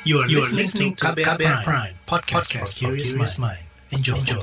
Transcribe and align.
You 0.00 0.24
are, 0.24 0.26
you 0.32 0.40
are 0.40 0.48
listening 0.48 0.96
to 0.96 1.12
KBR, 1.12 1.36
KBR 1.36 1.60
Prime, 1.60 1.92
Prime 1.92 1.94
podcast, 2.08 2.48
podcast 2.56 2.72
for 2.72 2.96
curious 2.96 3.36
mind. 3.36 3.60
Enjoy. 3.92 4.16
Enjoy. 4.16 4.40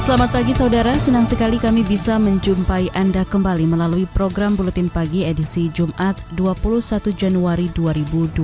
Selamat 0.00 0.30
pagi 0.32 0.56
saudara, 0.56 0.96
senang 0.96 1.28
sekali 1.28 1.60
kami 1.60 1.84
bisa 1.84 2.16
menjumpai 2.16 2.88
Anda 2.96 3.28
kembali 3.28 3.68
melalui 3.68 4.08
program 4.08 4.56
Buletin 4.56 4.88
Pagi 4.88 5.28
edisi 5.28 5.68
Jumat 5.68 6.16
21 6.32 7.12
Januari 7.12 7.68
2022. 7.76 8.40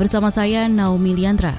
Bersama 0.00 0.32
saya 0.32 0.64
Naomi 0.72 1.12
Liandra. 1.12 1.52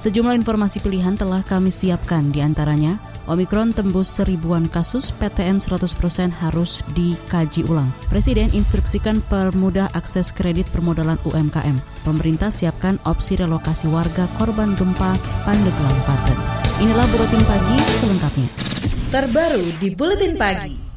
Sejumlah 0.00 0.32
informasi 0.32 0.80
pilihan 0.80 1.12
telah 1.12 1.44
kami 1.44 1.68
siapkan 1.68 2.32
di 2.32 2.40
antaranya 2.40 3.07
Omikron 3.28 3.76
tembus 3.76 4.08
seribuan 4.08 4.64
kasus, 4.72 5.12
PTM 5.12 5.60
100% 5.60 6.32
harus 6.32 6.80
dikaji 6.96 7.60
ulang. 7.68 7.92
Presiden 8.08 8.48
instruksikan 8.56 9.20
permudah 9.28 9.92
akses 9.92 10.32
kredit 10.32 10.64
permodalan 10.72 11.20
UMKM. 11.28 11.76
Pemerintah 12.08 12.48
siapkan 12.48 12.96
opsi 13.04 13.36
relokasi 13.36 13.84
warga 13.92 14.24
korban 14.40 14.72
gempa 14.72 15.12
Pandeglang, 15.44 15.98
Banten. 16.08 16.40
Inilah 16.80 17.04
Buletin 17.12 17.44
Pagi 17.44 17.76
selengkapnya. 18.00 18.48
Terbaru 19.12 19.64
di 19.76 19.88
Buletin 19.92 20.32
Pagi. 20.40 20.87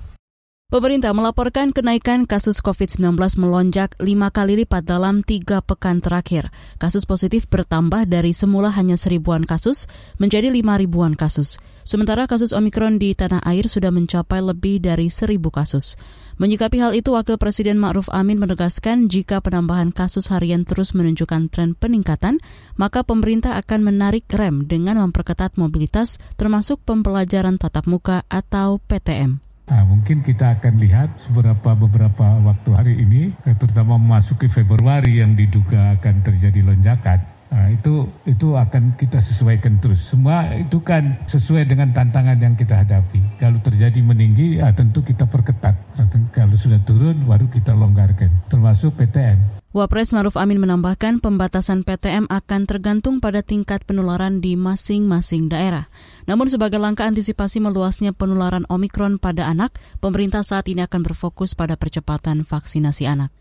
Pemerintah 0.72 1.12
melaporkan 1.12 1.76
kenaikan 1.76 2.24
kasus 2.24 2.64
COVID-19 2.64 3.20
melonjak 3.36 3.92
lima 4.00 4.32
kali 4.32 4.64
lipat 4.64 4.88
dalam 4.88 5.20
tiga 5.20 5.60
pekan 5.60 6.00
terakhir. 6.00 6.48
Kasus 6.80 7.04
positif 7.04 7.44
bertambah 7.52 8.08
dari 8.08 8.32
semula 8.32 8.72
hanya 8.72 8.96
seribuan 8.96 9.44
kasus 9.44 9.92
menjadi 10.16 10.48
lima 10.48 10.80
ribuan 10.80 11.20
kasus. 11.20 11.60
Sementara 11.84 12.24
kasus 12.24 12.56
Omikron 12.56 13.04
di 13.04 13.12
tanah 13.12 13.44
air 13.44 13.68
sudah 13.68 13.92
mencapai 13.92 14.40
lebih 14.40 14.80
dari 14.80 15.12
seribu 15.12 15.52
kasus. 15.52 16.00
Menyikapi 16.40 16.80
hal 16.80 16.96
itu, 16.96 17.12
Wakil 17.12 17.36
Presiden 17.36 17.76
Ma'ruf 17.76 18.08
Amin 18.08 18.40
menegaskan 18.40 19.12
jika 19.12 19.44
penambahan 19.44 19.92
kasus 19.92 20.32
harian 20.32 20.64
terus 20.64 20.96
menunjukkan 20.96 21.52
tren 21.52 21.76
peningkatan, 21.76 22.40
maka 22.80 23.04
pemerintah 23.04 23.60
akan 23.60 23.92
menarik 23.92 24.24
rem 24.32 24.64
dengan 24.72 25.04
memperketat 25.04 25.60
mobilitas 25.60 26.16
termasuk 26.40 26.80
pembelajaran 26.88 27.60
tatap 27.60 27.92
muka 27.92 28.24
atau 28.32 28.80
PTM. 28.88 29.51
Nah, 29.72 29.88
mungkin 29.88 30.20
kita 30.20 30.60
akan 30.60 30.84
lihat 30.84 31.16
beberapa 31.32 31.72
beberapa 31.80 32.26
waktu 32.44 32.70
hari 32.76 32.94
ini, 33.08 33.32
eh, 33.48 33.56
terutama 33.56 33.96
memasuki 33.96 34.52
Februari 34.52 35.24
yang 35.24 35.32
diduga 35.32 35.96
akan 35.96 36.20
terjadi 36.28 36.60
lonjakan. 36.60 37.24
Nah, 37.52 37.72
itu 37.72 38.08
itu 38.28 38.52
akan 38.56 39.00
kita 39.00 39.24
sesuaikan 39.24 39.80
terus. 39.80 40.12
Semua 40.12 40.52
itu 40.60 40.84
kan 40.84 41.24
sesuai 41.24 41.72
dengan 41.72 41.96
tantangan 41.96 42.36
yang 42.36 42.60
kita 42.60 42.84
hadapi. 42.84 43.40
Kalau 43.40 43.64
terjadi 43.64 44.00
meninggi, 44.04 44.60
ya 44.60 44.76
tentu 44.76 45.08
kita 45.08 45.24
perketat. 45.24 45.76
Nah, 45.96 46.08
kalau 46.36 46.56
sudah 46.60 46.84
turun, 46.84 47.24
baru 47.24 47.48
kita 47.48 47.72
longgarkan. 47.72 48.52
Termasuk 48.52 49.00
PTM. 49.00 49.61
Wapres 49.72 50.12
Maruf 50.12 50.36
Amin 50.36 50.60
menambahkan 50.60 51.24
pembatasan 51.24 51.88
PTM 51.88 52.28
akan 52.28 52.68
tergantung 52.68 53.24
pada 53.24 53.40
tingkat 53.40 53.88
penularan 53.88 54.44
di 54.44 54.60
masing-masing 54.60 55.48
daerah. 55.48 55.88
Namun 56.28 56.52
sebagai 56.52 56.76
langkah 56.76 57.08
antisipasi 57.08 57.64
meluasnya 57.64 58.12
penularan 58.12 58.68
Omikron 58.68 59.16
pada 59.16 59.48
anak, 59.48 59.72
pemerintah 60.04 60.44
saat 60.44 60.68
ini 60.68 60.84
akan 60.84 61.08
berfokus 61.08 61.56
pada 61.56 61.80
percepatan 61.80 62.44
vaksinasi 62.44 63.08
anak. 63.08 63.32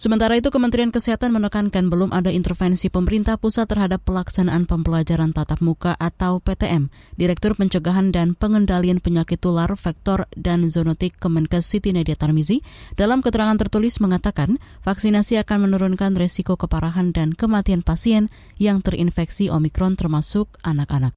Sementara 0.00 0.32
itu, 0.32 0.48
Kementerian 0.48 0.88
Kesehatan 0.88 1.28
menekankan 1.28 1.92
belum 1.92 2.16
ada 2.16 2.32
intervensi 2.32 2.88
pemerintah 2.88 3.36
pusat 3.36 3.68
terhadap 3.68 4.00
pelaksanaan 4.08 4.64
pembelajaran 4.64 5.36
tatap 5.36 5.60
muka 5.60 5.92
atau 6.00 6.40
PTM. 6.40 6.88
Direktur 7.20 7.52
Pencegahan 7.52 8.08
dan 8.08 8.32
Pengendalian 8.32 9.04
Penyakit 9.04 9.44
Tular, 9.44 9.68
Vektor, 9.76 10.24
dan 10.32 10.64
Zoonotik 10.72 11.20
Kemenkes 11.20 11.68
Siti 11.68 11.92
Nadia 11.92 12.16
Tarmizi 12.16 12.64
dalam 12.96 13.20
keterangan 13.20 13.60
tertulis 13.60 14.00
mengatakan 14.00 14.56
vaksinasi 14.88 15.36
akan 15.44 15.68
menurunkan 15.68 16.16
resiko 16.16 16.56
keparahan 16.56 17.12
dan 17.12 17.36
kematian 17.36 17.84
pasien 17.84 18.32
yang 18.56 18.80
terinfeksi 18.80 19.52
Omikron 19.52 20.00
termasuk 20.00 20.48
anak-anak. 20.64 21.12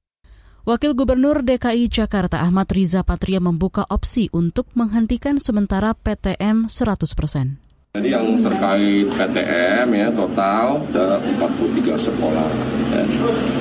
Wakil 0.68 0.92
Gubernur 0.92 1.40
DKI 1.40 1.88
Jakarta 1.88 2.44
Ahmad 2.44 2.68
Riza 2.68 3.00
Patria 3.00 3.40
membuka 3.40 3.88
opsi 3.88 4.28
untuk 4.28 4.68
menghentikan 4.76 5.40
sementara 5.40 5.96
PTM 5.96 6.68
100%. 6.68 7.63
Jadi 7.94 8.10
yang 8.10 8.42
terkait 8.42 9.06
PTM 9.06 9.86
ya 9.94 10.10
total 10.10 10.82
ada 10.90 11.22
43 11.22 11.94
sekolah. 11.94 12.48
Ya. 12.90 13.06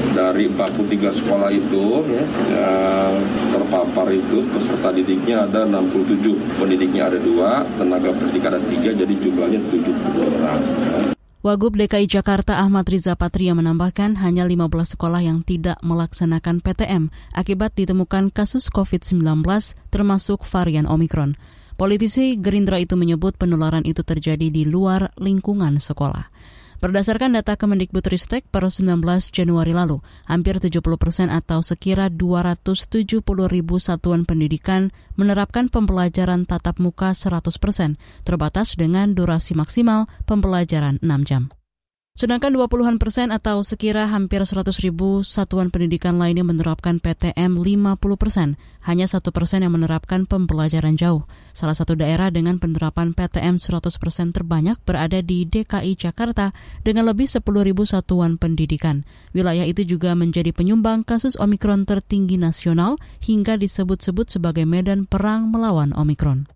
Dari 0.10 0.50
43 0.50 1.22
sekolah 1.22 1.54
itu 1.54 2.02
ya, 2.10 2.26
yang 2.50 3.14
terpapar 3.54 4.10
itu 4.10 4.42
peserta 4.50 4.90
didiknya 4.90 5.46
ada 5.46 5.70
67, 5.70 6.34
pendidiknya 6.58 7.14
ada 7.14 7.22
dua, 7.22 7.62
tenaga 7.78 8.10
pendidik 8.10 8.42
ada 8.50 8.58
tiga, 8.74 8.90
jadi 8.98 9.14
jumlahnya 9.22 9.62
70 9.70 10.26
orang. 10.26 10.62
Wagub 11.46 11.78
DKI 11.78 12.10
Jakarta 12.10 12.58
Ahmad 12.58 12.90
Riza 12.90 13.14
Patria 13.14 13.54
menambahkan 13.54 14.18
hanya 14.18 14.50
15 14.50 14.98
sekolah 14.98 15.22
yang 15.22 15.46
tidak 15.46 15.78
melaksanakan 15.86 16.58
PTM 16.66 17.14
akibat 17.38 17.78
ditemukan 17.78 18.34
kasus 18.34 18.74
COVID-19 18.74 19.46
termasuk 19.94 20.42
varian 20.42 20.90
Omikron. 20.90 21.38
Politisi 21.74 22.38
Gerindra 22.38 22.78
itu 22.78 22.94
menyebut 22.94 23.34
penularan 23.36 23.82
itu 23.84 24.06
terjadi 24.06 24.54
di 24.54 24.64
luar 24.64 25.10
lingkungan 25.18 25.82
sekolah. 25.82 26.30
Berdasarkan 26.84 27.40
data 27.40 27.56
Kemendikbudristek 27.56 28.44
per 28.52 28.68
19 28.68 29.00
Januari 29.32 29.72
lalu, 29.72 30.04
hampir 30.28 30.60
70 30.60 30.84
persen 31.00 31.32
atau 31.32 31.64
sekira 31.64 32.12
270 32.12 33.24
ribu 33.48 33.80
satuan 33.80 34.28
pendidikan 34.28 34.92
menerapkan 35.16 35.72
pembelajaran 35.72 36.44
tatap 36.44 36.84
muka 36.84 37.16
100 37.16 37.56
persen, 37.56 37.96
terbatas 38.28 38.76
dengan 38.76 39.16
durasi 39.16 39.56
maksimal 39.56 40.12
pembelajaran 40.28 41.00
6 41.00 41.24
jam. 41.24 41.48
Sedangkan 42.14 42.54
20-an 42.54 43.02
persen 43.02 43.34
atau 43.34 43.66
sekira 43.66 44.06
hampir 44.06 44.38
100 44.38 44.70
ribu 44.86 45.26
satuan 45.26 45.74
pendidikan 45.74 46.22
lainnya 46.22 46.46
menerapkan 46.46 47.02
PTM 47.02 47.58
50 47.58 47.98
persen. 48.22 48.54
Hanya 48.86 49.10
satu 49.10 49.34
persen 49.34 49.66
yang 49.66 49.74
menerapkan 49.74 50.30
pembelajaran 50.30 50.94
jauh. 50.94 51.26
Salah 51.58 51.74
satu 51.74 51.98
daerah 51.98 52.30
dengan 52.30 52.62
penerapan 52.62 53.18
PTM 53.18 53.58
100 53.58 53.98
persen 53.98 54.30
terbanyak 54.30 54.78
berada 54.86 55.26
di 55.26 55.50
DKI 55.50 55.98
Jakarta 55.98 56.54
dengan 56.86 57.10
lebih 57.10 57.26
10 57.26 57.42
ribu 57.42 57.82
satuan 57.90 58.38
pendidikan. 58.38 59.10
Wilayah 59.34 59.66
itu 59.66 59.82
juga 59.82 60.14
menjadi 60.14 60.54
penyumbang 60.54 61.02
kasus 61.02 61.34
Omikron 61.42 61.90
tertinggi 61.90 62.38
nasional 62.38 63.02
hingga 63.26 63.58
disebut-sebut 63.58 64.30
sebagai 64.30 64.70
medan 64.70 65.10
perang 65.10 65.50
melawan 65.50 65.98
Omikron. 65.98 66.53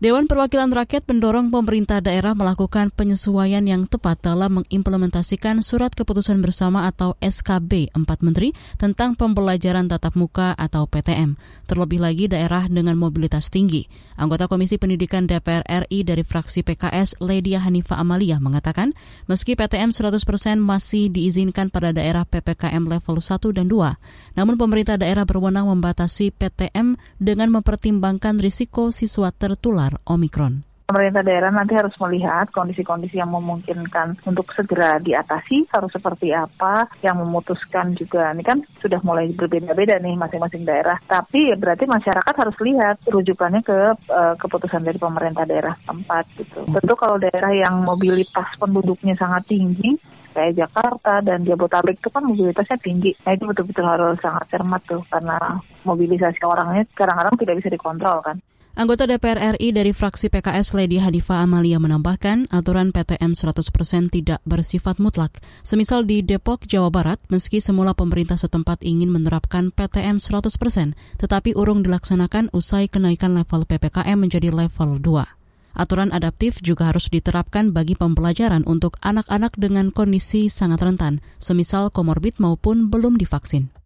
Dewan 0.00 0.24
Perwakilan 0.24 0.72
Rakyat 0.72 1.04
mendorong 1.12 1.52
pemerintah 1.52 2.00
daerah 2.00 2.32
melakukan 2.32 2.88
penyesuaian 2.88 3.60
yang 3.60 3.84
tepat 3.84 4.16
dalam 4.24 4.64
mengimplementasikan 4.64 5.60
surat 5.60 5.92
keputusan 5.92 6.40
bersama 6.40 6.88
atau 6.88 7.20
SKB 7.20 7.92
4 7.92 8.08
Menteri 8.24 8.56
tentang 8.80 9.12
pembelajaran 9.12 9.92
tatap 9.92 10.16
muka 10.16 10.56
atau 10.56 10.88
PTM. 10.88 11.36
Terlebih 11.68 12.00
lagi 12.00 12.32
daerah 12.32 12.64
dengan 12.72 12.96
mobilitas 12.96 13.52
tinggi. 13.52 13.92
Anggota 14.16 14.48
Komisi 14.48 14.80
Pendidikan 14.80 15.28
DPR 15.28 15.68
RI 15.68 16.00
dari 16.00 16.24
fraksi 16.24 16.64
PKS, 16.64 17.20
Ledia 17.20 17.60
Hanifa 17.60 18.00
Amalia, 18.00 18.40
mengatakan 18.40 18.96
meski 19.28 19.52
PTM 19.52 19.92
100% 19.92 20.16
masih 20.64 21.12
diizinkan 21.12 21.68
pada 21.68 21.92
daerah 21.92 22.24
PPKM 22.24 22.88
level 22.88 23.20
1 23.20 23.36
dan 23.52 23.68
2, 23.68 24.00
namun 24.32 24.56
pemerintah 24.56 24.96
daerah 24.96 25.28
berwenang 25.28 25.68
membatasi 25.68 26.32
PTM 26.32 26.96
dengan 27.20 27.52
mempertimbangkan 27.52 28.40
risiko 28.40 28.96
siswa 28.96 29.28
tertular 29.36 29.89
Omikron. 30.06 30.70
Pemerintah 30.90 31.22
daerah 31.22 31.54
nanti 31.54 31.78
harus 31.78 31.94
melihat 32.02 32.50
kondisi-kondisi 32.50 33.22
yang 33.22 33.30
memungkinkan 33.30 34.26
untuk 34.26 34.50
segera 34.58 34.98
diatasi 34.98 35.70
harus 35.70 35.86
seperti 35.94 36.34
apa, 36.34 36.90
yang 37.06 37.22
memutuskan 37.22 37.94
juga. 37.94 38.34
Ini 38.34 38.42
kan 38.42 38.58
sudah 38.82 38.98
mulai 39.06 39.30
berbeda-beda 39.30 40.02
nih 40.02 40.18
masing-masing 40.18 40.66
daerah. 40.66 40.98
Tapi 41.06 41.54
ya 41.54 41.54
berarti 41.54 41.86
masyarakat 41.86 42.34
harus 42.34 42.56
lihat 42.58 43.06
rujukannya 43.06 43.62
ke 43.62 43.78
uh, 44.10 44.34
keputusan 44.34 44.82
dari 44.82 44.98
pemerintah 44.98 45.46
daerah 45.46 45.78
tempat 45.86 46.26
gitu. 46.34 46.66
Tentu 46.66 46.94
kalau 46.98 47.22
daerah 47.22 47.54
yang 47.54 47.86
mobilitas 47.86 48.50
penduduknya 48.58 49.14
sangat 49.14 49.46
tinggi, 49.46 49.94
kayak 50.34 50.58
Jakarta 50.58 51.22
dan 51.22 51.46
Jabodetabek 51.46 52.02
itu 52.02 52.10
kan 52.10 52.26
mobilitasnya 52.26 52.78
tinggi. 52.82 53.14
Nah 53.22 53.38
itu 53.38 53.46
betul-betul 53.46 53.86
harus 53.86 54.18
sangat 54.18 54.42
cermat 54.50 54.82
tuh 54.86 55.06
karena 55.06 55.38
mobilisasi 55.86 56.42
orangnya 56.42 56.82
kadang-kadang 56.98 57.38
tidak 57.38 57.62
bisa 57.62 57.70
dikontrol 57.70 58.18
kan. 58.26 58.42
Anggota 58.70 59.02
DPR 59.02 59.58
RI 59.58 59.74
dari 59.74 59.90
fraksi 59.90 60.30
PKS 60.30 60.78
Lady 60.78 61.02
Hadifa 61.02 61.42
Amalia 61.42 61.82
menambahkan 61.82 62.46
aturan 62.54 62.94
PTM 62.94 63.34
100% 63.34 63.66
tidak 64.14 64.38
bersifat 64.46 65.02
mutlak. 65.02 65.42
Semisal 65.66 66.06
di 66.06 66.22
Depok, 66.22 66.62
Jawa 66.70 66.86
Barat, 66.86 67.18
meski 67.34 67.58
semula 67.58 67.98
pemerintah 67.98 68.38
setempat 68.38 68.86
ingin 68.86 69.10
menerapkan 69.10 69.74
PTM 69.74 70.22
100%, 70.22 70.94
tetapi 71.18 71.50
urung 71.58 71.82
dilaksanakan 71.82 72.54
usai 72.54 72.86
kenaikan 72.86 73.34
level 73.34 73.66
PPKM 73.66 74.14
menjadi 74.14 74.54
level 74.54 75.02
2. 75.02 75.40
Aturan 75.74 76.14
adaptif 76.14 76.62
juga 76.62 76.94
harus 76.94 77.10
diterapkan 77.10 77.74
bagi 77.74 77.98
pembelajaran 77.98 78.62
untuk 78.70 79.02
anak-anak 79.02 79.58
dengan 79.58 79.90
kondisi 79.90 80.46
sangat 80.46 80.78
rentan, 80.82 81.18
semisal 81.42 81.90
komorbid 81.90 82.38
maupun 82.38 82.86
belum 82.86 83.18
divaksin. 83.18 83.79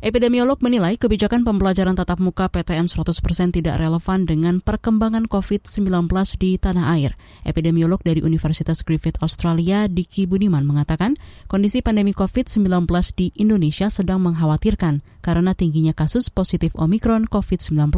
Epidemiolog 0.00 0.64
menilai 0.64 0.96
kebijakan 0.96 1.44
pembelajaran 1.44 1.92
tatap 1.92 2.24
muka 2.24 2.48
PTM 2.48 2.88
100% 2.88 3.20
tidak 3.52 3.76
relevan 3.76 4.24
dengan 4.24 4.64
perkembangan 4.64 5.28
COVID-19 5.28 6.08
di 6.40 6.56
tanah 6.56 6.96
air. 6.96 7.20
Epidemiolog 7.44 8.00
dari 8.00 8.24
Universitas 8.24 8.80
Griffith 8.80 9.20
Australia, 9.20 9.92
Diki 9.92 10.24
Budiman, 10.24 10.64
mengatakan 10.64 11.20
kondisi 11.52 11.84
pandemi 11.84 12.16
COVID-19 12.16 12.88
di 13.12 13.28
Indonesia 13.36 13.92
sedang 13.92 14.24
mengkhawatirkan 14.24 15.04
karena 15.20 15.52
tingginya 15.52 15.92
kasus 15.92 16.32
positif 16.32 16.72
Omikron 16.80 17.28
COVID-19 17.28 17.92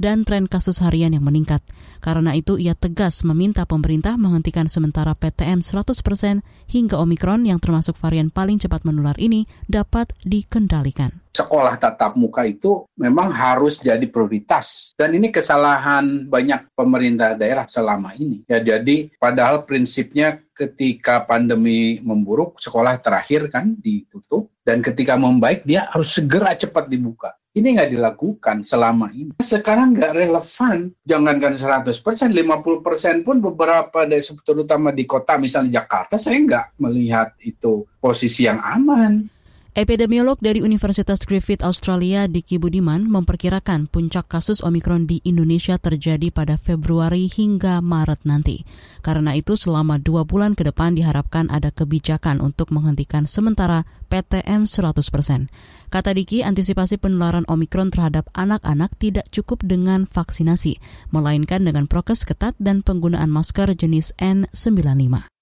dan 0.00 0.24
tren 0.24 0.48
kasus 0.48 0.80
harian 0.80 1.12
yang 1.12 1.28
meningkat. 1.28 1.60
Karena 2.00 2.32
itu, 2.32 2.56
ia 2.56 2.72
tegas 2.72 3.20
meminta 3.20 3.68
pemerintah 3.68 4.16
menghentikan 4.16 4.72
sementara 4.72 5.12
PTM 5.12 5.60
100% 5.60 6.40
hingga 6.72 6.96
Omikron 7.04 7.44
yang 7.44 7.60
termasuk 7.60 8.00
varian 8.00 8.32
paling 8.32 8.56
cepat 8.56 8.88
menular 8.88 9.20
ini 9.20 9.44
dapat 9.68 10.16
dikendalikan 10.24 11.20
sekolah 11.34 11.74
tatap 11.76 12.14
muka 12.14 12.46
itu 12.46 12.86
memang 12.94 13.34
harus 13.34 13.82
jadi 13.82 14.06
prioritas 14.06 14.94
dan 14.94 15.10
ini 15.10 15.34
kesalahan 15.34 16.30
banyak 16.30 16.70
pemerintah 16.78 17.34
daerah 17.34 17.66
selama 17.66 18.14
ini 18.14 18.46
ya 18.46 18.62
jadi 18.62 19.10
padahal 19.18 19.66
prinsipnya 19.66 20.38
ketika 20.54 21.26
pandemi 21.26 21.98
memburuk 21.98 22.62
sekolah 22.62 23.02
terakhir 23.02 23.50
kan 23.50 23.74
ditutup 23.74 24.54
dan 24.62 24.78
ketika 24.78 25.18
membaik 25.18 25.66
dia 25.66 25.90
harus 25.90 26.14
segera 26.14 26.54
cepat 26.54 26.86
dibuka 26.86 27.34
ini 27.54 27.78
nggak 27.78 27.94
dilakukan 27.94 28.66
selama 28.66 29.14
ini. 29.14 29.30
Sekarang 29.38 29.94
nggak 29.94 30.10
relevan, 30.10 30.90
jangankan 31.06 31.54
100%, 31.54 32.34
50% 32.34 33.22
pun 33.22 33.38
beberapa 33.38 34.02
desa 34.10 34.34
terutama 34.42 34.90
di 34.90 35.06
kota 35.06 35.38
misalnya 35.38 35.78
Jakarta, 35.78 36.18
saya 36.18 36.34
nggak 36.42 36.66
melihat 36.82 37.38
itu 37.46 37.86
posisi 38.02 38.50
yang 38.50 38.58
aman. 38.58 39.30
Epidemiolog 39.74 40.38
dari 40.38 40.62
Universitas 40.62 41.26
Griffith 41.26 41.58
Australia, 41.66 42.30
Diki 42.30 42.62
Budiman, 42.62 43.10
memperkirakan 43.10 43.90
puncak 43.90 44.30
kasus 44.30 44.62
Omikron 44.62 45.10
di 45.10 45.18
Indonesia 45.26 45.74
terjadi 45.82 46.30
pada 46.30 46.54
Februari 46.54 47.26
hingga 47.26 47.82
Maret 47.82 48.22
nanti. 48.22 48.62
Karena 49.02 49.34
itu, 49.34 49.58
selama 49.58 49.98
dua 49.98 50.22
bulan 50.22 50.54
ke 50.54 50.62
depan 50.62 50.94
diharapkan 50.94 51.50
ada 51.50 51.74
kebijakan 51.74 52.38
untuk 52.38 52.70
menghentikan 52.70 53.26
sementara 53.26 53.82
PTM 54.14 54.70
100%. 54.70 55.50
Kata 55.90 56.10
Diki, 56.14 56.46
antisipasi 56.46 56.94
penularan 57.02 57.42
Omikron 57.50 57.90
terhadap 57.90 58.30
anak-anak 58.30 58.94
tidak 59.02 59.26
cukup 59.34 59.58
dengan 59.66 60.06
vaksinasi, 60.06 60.78
melainkan 61.10 61.66
dengan 61.66 61.90
prokes 61.90 62.22
ketat 62.22 62.54
dan 62.62 62.86
penggunaan 62.86 63.26
masker 63.26 63.74
jenis 63.74 64.14
N95. 64.22 65.33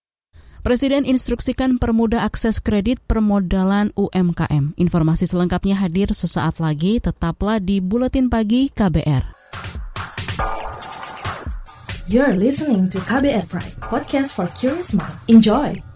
Presiden 0.62 1.02
instruksikan 1.02 1.82
permudah 1.82 2.22
akses 2.22 2.62
kredit 2.62 3.02
permodalan 3.10 3.90
UMKM. 3.98 4.78
Informasi 4.78 5.26
selengkapnya 5.26 5.74
hadir 5.74 6.14
sesaat 6.14 6.62
lagi, 6.62 7.02
tetaplah 7.02 7.58
di 7.58 7.82
Buletin 7.82 8.30
Pagi 8.30 8.70
KBR. 8.70 9.26
You're 12.06 12.38
listening 12.38 12.86
to 12.94 13.02
KBR 13.02 13.50
Pride, 13.50 13.74
podcast 13.82 14.38
for 14.38 14.46
curious 14.54 14.94
mind. 14.94 15.18
Enjoy! 15.26 15.91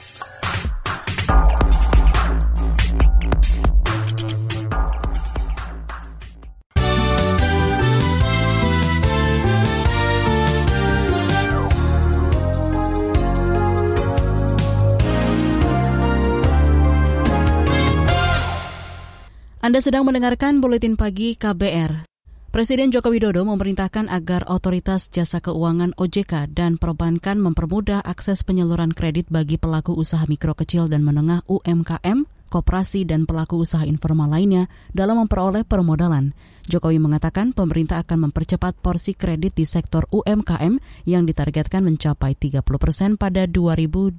Anda 19.67 19.83
sedang 19.83 20.07
mendengarkan 20.07 20.63
Buletin 20.63 20.95
Pagi 20.95 21.35
KBR. 21.35 22.07
Presiden 22.55 22.95
Joko 22.95 23.11
Widodo 23.11 23.43
memerintahkan 23.43 24.07
agar 24.07 24.47
otoritas 24.47 25.11
jasa 25.11 25.43
keuangan 25.43 25.91
OJK 25.99 26.55
dan 26.55 26.79
perbankan 26.79 27.43
mempermudah 27.43 27.99
akses 28.07 28.47
penyaluran 28.47 28.95
kredit 28.95 29.27
bagi 29.27 29.59
pelaku 29.59 29.91
usaha 29.99 30.23
mikro 30.31 30.55
kecil 30.55 30.87
dan 30.87 31.03
menengah 31.03 31.43
UMKM, 31.51 32.31
koperasi 32.47 33.11
dan 33.11 33.27
pelaku 33.27 33.59
usaha 33.59 33.83
informal 33.83 34.39
lainnya 34.39 34.71
dalam 34.95 35.27
memperoleh 35.27 35.67
permodalan. 35.67 36.31
Jokowi 36.71 37.03
mengatakan 37.03 37.51
pemerintah 37.51 38.07
akan 38.07 38.31
mempercepat 38.31 38.79
porsi 38.79 39.19
kredit 39.19 39.59
di 39.59 39.67
sektor 39.67 40.07
UMKM 40.15 40.79
yang 41.11 41.27
ditargetkan 41.27 41.83
mencapai 41.83 42.39
30 42.39 42.63
persen 42.63 43.19
pada 43.19 43.51
2024 43.51 44.15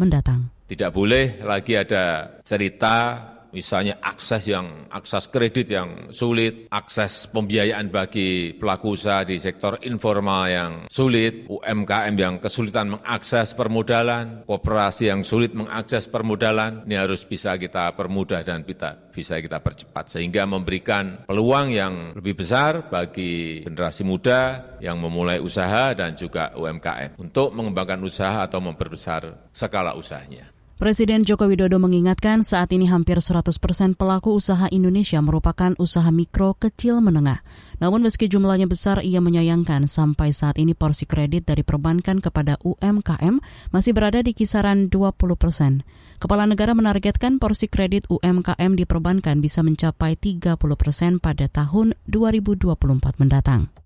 mendatang. 0.00 0.48
Tidak 0.64 0.88
boleh 0.88 1.44
lagi 1.44 1.76
ada 1.76 2.40
cerita 2.40 3.33
misalnya 3.54 4.02
akses 4.02 4.50
yang 4.50 4.90
akses 4.90 5.30
kredit 5.30 5.70
yang 5.70 6.10
sulit, 6.10 6.66
akses 6.68 7.30
pembiayaan 7.30 7.88
bagi 7.88 8.52
pelaku 8.58 8.98
usaha 8.98 9.22
di 9.22 9.38
sektor 9.38 9.78
informal 9.86 10.50
yang 10.50 10.72
sulit, 10.90 11.46
UMKM 11.46 12.14
yang 12.18 12.34
kesulitan 12.42 12.98
mengakses 12.98 13.54
permodalan, 13.54 14.42
kooperasi 14.44 15.14
yang 15.14 15.22
sulit 15.22 15.54
mengakses 15.54 16.10
permodalan, 16.10 16.82
ini 16.84 16.98
harus 16.98 17.22
bisa 17.22 17.54
kita 17.54 17.94
permudah 17.94 18.42
dan 18.42 18.66
kita, 18.66 19.14
bisa 19.14 19.38
kita 19.38 19.62
percepat 19.62 20.10
sehingga 20.10 20.44
memberikan 20.44 21.24
peluang 21.24 21.70
yang 21.70 21.94
lebih 22.18 22.42
besar 22.42 22.90
bagi 22.90 23.62
generasi 23.62 24.02
muda 24.02 24.74
yang 24.82 24.98
memulai 24.98 25.38
usaha 25.38 25.94
dan 25.94 26.18
juga 26.18 26.52
UMKM 26.58 27.16
untuk 27.22 27.54
mengembangkan 27.54 28.02
usaha 28.02 28.44
atau 28.44 28.58
memperbesar 28.58 29.50
skala 29.54 29.94
usahanya. 29.94 30.53
Presiden 30.74 31.22
Joko 31.22 31.46
Widodo 31.46 31.78
mengingatkan 31.78 32.42
saat 32.42 32.74
ini 32.74 32.90
hampir 32.90 33.22
100 33.22 33.46
persen 33.62 33.94
pelaku 33.94 34.34
usaha 34.34 34.66
Indonesia 34.74 35.22
merupakan 35.22 35.70
usaha 35.78 36.10
mikro 36.10 36.58
kecil 36.58 36.98
menengah. 36.98 37.46
Namun 37.78 38.02
meski 38.02 38.26
jumlahnya 38.26 38.66
besar, 38.66 38.98
ia 39.06 39.22
menyayangkan 39.22 39.86
sampai 39.86 40.34
saat 40.34 40.58
ini 40.58 40.74
porsi 40.74 41.06
kredit 41.06 41.46
dari 41.46 41.62
perbankan 41.62 42.18
kepada 42.18 42.58
UMKM 42.66 43.38
masih 43.70 43.94
berada 43.94 44.18
di 44.18 44.34
kisaran 44.34 44.90
20 44.90 45.14
persen. 45.38 45.86
Kepala 46.18 46.42
negara 46.42 46.74
menargetkan 46.74 47.38
porsi 47.38 47.70
kredit 47.70 48.10
UMKM 48.10 48.74
di 48.74 48.82
perbankan 48.82 49.38
bisa 49.38 49.62
mencapai 49.62 50.18
30 50.18 50.58
persen 50.74 51.22
pada 51.22 51.46
tahun 51.46 51.94
2024 52.10 53.22
mendatang. 53.22 53.83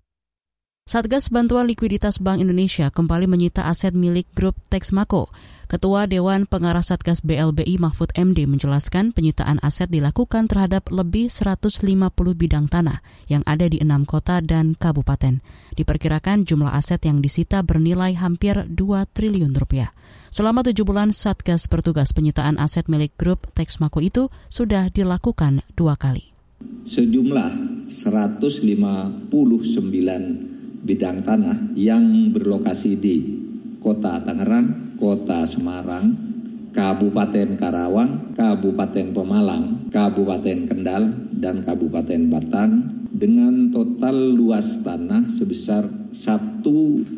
Satgas 0.89 1.29
Bantuan 1.29 1.69
Likuiditas 1.69 2.17
Bank 2.17 2.41
Indonesia 2.41 2.89
kembali 2.89 3.29
menyita 3.29 3.69
aset 3.69 3.93
milik 3.93 4.25
grup 4.33 4.57
Texmaco. 4.73 5.29
Ketua 5.69 6.09
Dewan 6.09 6.49
Pengarah 6.49 6.81
Satgas 6.81 7.21
BLBI 7.21 7.77
Mahfud 7.77 8.09
MD 8.17 8.49
menjelaskan 8.49 9.13
penyitaan 9.13 9.61
aset 9.61 9.85
dilakukan 9.93 10.49
terhadap 10.49 10.89
lebih 10.89 11.29
150 11.29 11.85
bidang 12.33 12.73
tanah 12.73 13.05
yang 13.29 13.45
ada 13.45 13.69
di 13.69 13.77
enam 13.77 14.01
kota 14.01 14.41
dan 14.41 14.73
kabupaten. 14.73 15.45
Diperkirakan 15.77 16.49
jumlah 16.49 16.73
aset 16.73 17.05
yang 17.05 17.21
disita 17.21 17.61
bernilai 17.61 18.17
hampir 18.17 18.57
2 18.57 18.73
triliun 19.13 19.53
rupiah. 19.53 19.93
Selama 20.33 20.65
tujuh 20.65 20.89
bulan, 20.89 21.13
Satgas 21.13 21.69
bertugas 21.69 22.17
penyitaan 22.17 22.57
aset 22.57 22.89
milik 22.89 23.13
grup 23.13 23.45
Texmaco 23.53 24.01
itu 24.01 24.33
sudah 24.49 24.89
dilakukan 24.89 25.61
dua 25.77 26.01
kali. 26.01 26.33
Sejumlah 26.89 27.85
159 27.93 30.58
bidang 30.83 31.23
tanah 31.23 31.75
yang 31.75 32.31
berlokasi 32.31 32.99
di 32.99 33.15
Kota 33.79 34.19
Tangerang, 34.19 34.99
Kota 34.99 35.47
Semarang, 35.47 36.11
Kabupaten 36.69 37.55
Karawang, 37.55 38.35
Kabupaten 38.35 39.15
Pemalang, 39.15 39.89
Kabupaten 39.89 40.67
Kendal, 40.67 41.31
dan 41.33 41.63
Kabupaten 41.63 42.29
Batang 42.29 42.71
dengan 43.09 43.73
total 43.73 44.35
luas 44.35 44.85
tanah 44.85 45.31
sebesar 45.31 45.87
1,9 46.13 47.17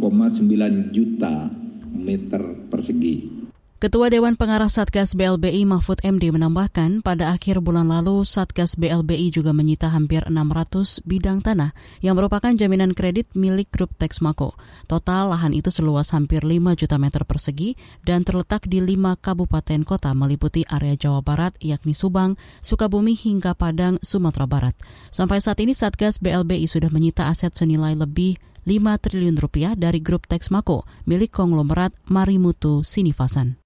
juta 0.94 1.51
meter 1.91 2.41
persegi. 2.70 3.40
Ketua 3.81 4.13
Dewan 4.13 4.38
Pengarah 4.38 4.69
Satgas 4.69 5.17
BLBI 5.17 5.65
Mahfud 5.65 6.05
MD 6.05 6.29
menambahkan 6.29 7.01
pada 7.01 7.33
akhir 7.33 7.65
bulan 7.65 7.89
lalu 7.89 8.21
Satgas 8.21 8.77
BLBI 8.77 9.33
juga 9.33 9.57
menyita 9.57 9.89
hampir 9.89 10.21
600 10.29 11.01
bidang 11.01 11.41
tanah 11.41 11.73
yang 11.97 12.13
merupakan 12.13 12.53
jaminan 12.53 12.93
kredit 12.93 13.33
milik 13.33 13.73
grup 13.73 13.89
Texmaco. 13.97 14.53
Total 14.85 15.33
lahan 15.33 15.57
itu 15.57 15.73
seluas 15.73 16.13
hampir 16.13 16.45
5 16.45 16.77
juta 16.77 17.01
meter 17.01 17.25
persegi 17.25 17.73
dan 18.05 18.21
terletak 18.21 18.69
di 18.69 18.85
lima 18.85 19.17
kabupaten 19.17 19.81
kota 19.81 20.13
meliputi 20.13 20.61
area 20.69 20.93
Jawa 20.93 21.25
Barat 21.25 21.57
yakni 21.57 21.97
Subang, 21.97 22.38
Sukabumi 22.61 23.17
hingga 23.17 23.57
Padang, 23.57 23.97
Sumatera 24.05 24.45
Barat. 24.45 24.77
Sampai 25.09 25.41
saat 25.41 25.57
ini 25.57 25.73
Satgas 25.73 26.21
BLBI 26.21 26.69
sudah 26.69 26.93
menyita 26.93 27.33
aset 27.33 27.57
senilai 27.57 27.97
lebih 27.97 28.38
5 28.61 28.77
triliun 28.77 29.41
rupiah 29.41 29.73
dari 29.73 30.05
grup 30.05 30.29
Texmaco 30.29 30.85
milik 31.09 31.33
konglomerat 31.33 31.97
Marimutu 32.05 32.85
Sinivasan. 32.85 33.61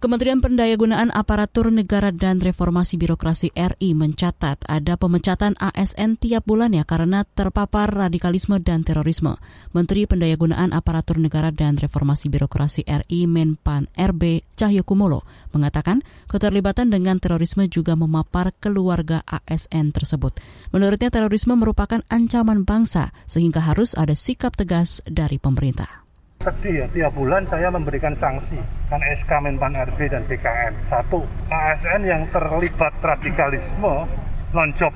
Kementerian 0.00 0.40
Pendayagunaan 0.40 1.12
Aparatur 1.12 1.68
Negara 1.68 2.08
dan 2.08 2.40
Reformasi 2.40 2.96
Birokrasi 2.96 3.52
RI 3.52 3.92
mencatat 3.92 4.64
ada 4.64 4.96
pemecatan 4.96 5.52
ASN 5.60 6.16
tiap 6.16 6.48
bulannya 6.48 6.88
karena 6.88 7.28
terpapar 7.28 7.92
radikalisme 7.92 8.56
dan 8.64 8.80
terorisme. 8.80 9.36
Menteri 9.76 10.08
Pendayagunaan 10.08 10.72
Aparatur 10.72 11.20
Negara 11.20 11.52
dan 11.52 11.76
Reformasi 11.76 12.32
Birokrasi 12.32 12.80
RI 12.88 13.28
Menpan 13.28 13.92
RB 13.92 14.40
Cahyokumolo 14.56 15.20
mengatakan 15.52 16.00
keterlibatan 16.32 16.88
dengan 16.88 17.20
terorisme 17.20 17.68
juga 17.68 17.92
memapar 17.92 18.56
keluarga 18.56 19.20
ASN 19.28 19.92
tersebut. 19.92 20.32
Menurutnya 20.72 21.12
terorisme 21.12 21.52
merupakan 21.60 22.00
ancaman 22.08 22.64
bangsa 22.64 23.12
sehingga 23.28 23.60
harus 23.60 23.92
ada 23.92 24.16
sikap 24.16 24.56
tegas 24.56 25.04
dari 25.04 25.36
pemerintah. 25.36 26.00
Sedih 26.40 26.72
ya, 26.72 26.86
tiap 26.88 27.12
bulan 27.20 27.44
saya 27.52 27.68
memberikan 27.68 28.16
sanksi 28.16 28.56
kan 28.88 28.96
SK 29.12 29.28
Menpan 29.44 29.76
RB 29.76 30.08
dan 30.08 30.24
BKN. 30.24 30.72
Satu, 30.88 31.20
ASN 31.52 32.00
yang 32.08 32.24
terlibat 32.32 32.96
radikalisme 33.04 34.08
non-job 34.56 34.88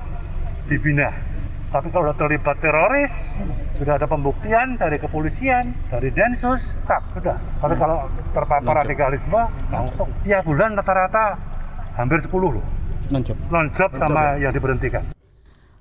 dibina. 0.65 1.13
Tapi 1.69 1.93
kalau 1.93 2.09
sudah 2.09 2.17
terlibat 2.17 2.57
teroris, 2.57 3.13
sudah 3.77 3.93
ada 3.93 4.09
pembuktian 4.09 4.73
dari 4.81 4.97
kepolisian, 4.97 5.69
dari 5.93 6.09
Densus, 6.09 6.65
cap, 6.89 7.05
sudah. 7.13 7.37
Tapi 7.61 7.77
kalau 7.77 8.09
terpapar 8.33 8.81
radikalisme, 8.81 9.41
langsung. 9.69 10.09
Tiap 10.25 10.41
bulan 10.49 10.73
rata-rata 10.73 11.37
hampir 11.93 12.25
10 12.25 12.57
loh. 12.57 12.65
Non-job. 13.13 13.37
Non-job 13.53 13.93
sama 14.01 14.41
yang 14.41 14.49
diberhentikan. 14.49 15.14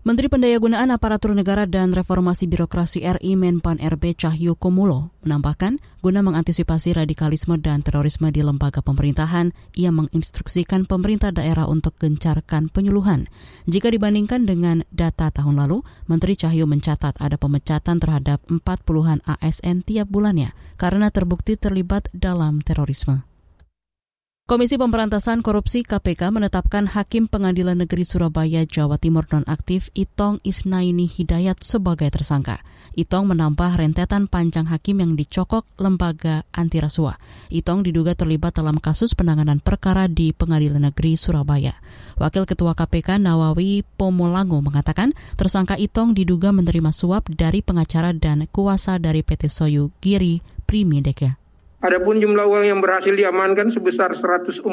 Menteri 0.04 0.28
Pendayagunaan 0.28 0.92
Aparatur 0.92 1.32
Negara 1.32 1.64
dan 1.64 1.96
Reformasi 1.96 2.44
Birokrasi 2.44 3.08
RI 3.08 3.40
Menpan 3.40 3.80
RB 3.80 4.12
Cahyo 4.12 4.52
Komulo 4.52 5.16
menambahkan, 5.24 5.80
guna 6.04 6.20
mengantisipasi 6.20 6.92
radikalisme 6.92 7.56
dan 7.56 7.80
terorisme 7.80 8.28
di 8.28 8.44
lembaga 8.44 8.84
pemerintahan, 8.84 9.56
ia 9.72 9.88
menginstruksikan 9.88 10.84
pemerintah 10.84 11.32
daerah 11.32 11.64
untuk 11.64 11.96
gencarkan 11.96 12.68
penyuluhan. 12.68 13.32
Jika 13.64 13.88
dibandingkan 13.88 14.44
dengan 14.44 14.84
data 14.92 15.32
tahun 15.32 15.56
lalu, 15.64 15.80
Menteri 16.04 16.36
Cahyo 16.36 16.68
mencatat 16.68 17.16
ada 17.16 17.40
pemecatan 17.40 17.96
terhadap 17.96 18.44
40-an 18.44 19.24
ASN 19.24 19.88
tiap 19.88 20.12
bulannya 20.12 20.52
karena 20.76 21.08
terbukti 21.08 21.56
terlibat 21.56 22.12
dalam 22.12 22.60
terorisme. 22.60 23.24
Komisi 24.44 24.76
Pemberantasan 24.76 25.40
Korupsi 25.40 25.88
KPK 25.88 26.28
menetapkan 26.28 26.84
Hakim 26.84 27.32
Pengadilan 27.32 27.80
Negeri 27.80 28.04
Surabaya, 28.04 28.68
Jawa 28.68 29.00
Timur 29.00 29.24
nonaktif 29.32 29.88
Itong 29.96 30.44
Isnaini 30.44 31.08
Hidayat 31.08 31.64
sebagai 31.64 32.12
tersangka. 32.12 32.60
Itong 32.92 33.24
menambah 33.32 33.80
rentetan 33.80 34.28
panjang 34.28 34.68
hakim 34.68 35.00
yang 35.00 35.16
dicokok 35.16 35.64
lembaga 35.80 36.44
anti 36.52 36.76
rasuah. 36.76 37.16
Itong 37.48 37.88
diduga 37.88 38.12
terlibat 38.12 38.60
dalam 38.60 38.76
kasus 38.84 39.16
penanganan 39.16 39.64
perkara 39.64 40.12
di 40.12 40.36
Pengadilan 40.36 40.92
Negeri 40.92 41.16
Surabaya. 41.16 41.72
Wakil 42.20 42.44
Ketua 42.44 42.76
KPK 42.76 43.16
Nawawi 43.16 43.80
Pomolango 43.96 44.60
mengatakan 44.60 45.16
tersangka 45.40 45.80
Itong 45.80 46.12
diduga 46.12 46.52
menerima 46.52 46.92
suap 46.92 47.32
dari 47.32 47.64
pengacara 47.64 48.12
dan 48.12 48.44
kuasa 48.52 49.00
dari 49.00 49.24
PT 49.24 49.48
Soyu 49.48 49.88
Giri 50.04 50.44
Primideka. 50.68 51.43
Adapun 51.84 52.16
jumlah 52.16 52.48
uang 52.48 52.64
yang 52.64 52.80
berhasil 52.80 53.12
diamankan 53.12 53.68
sebesar 53.68 54.16
140 54.16 54.64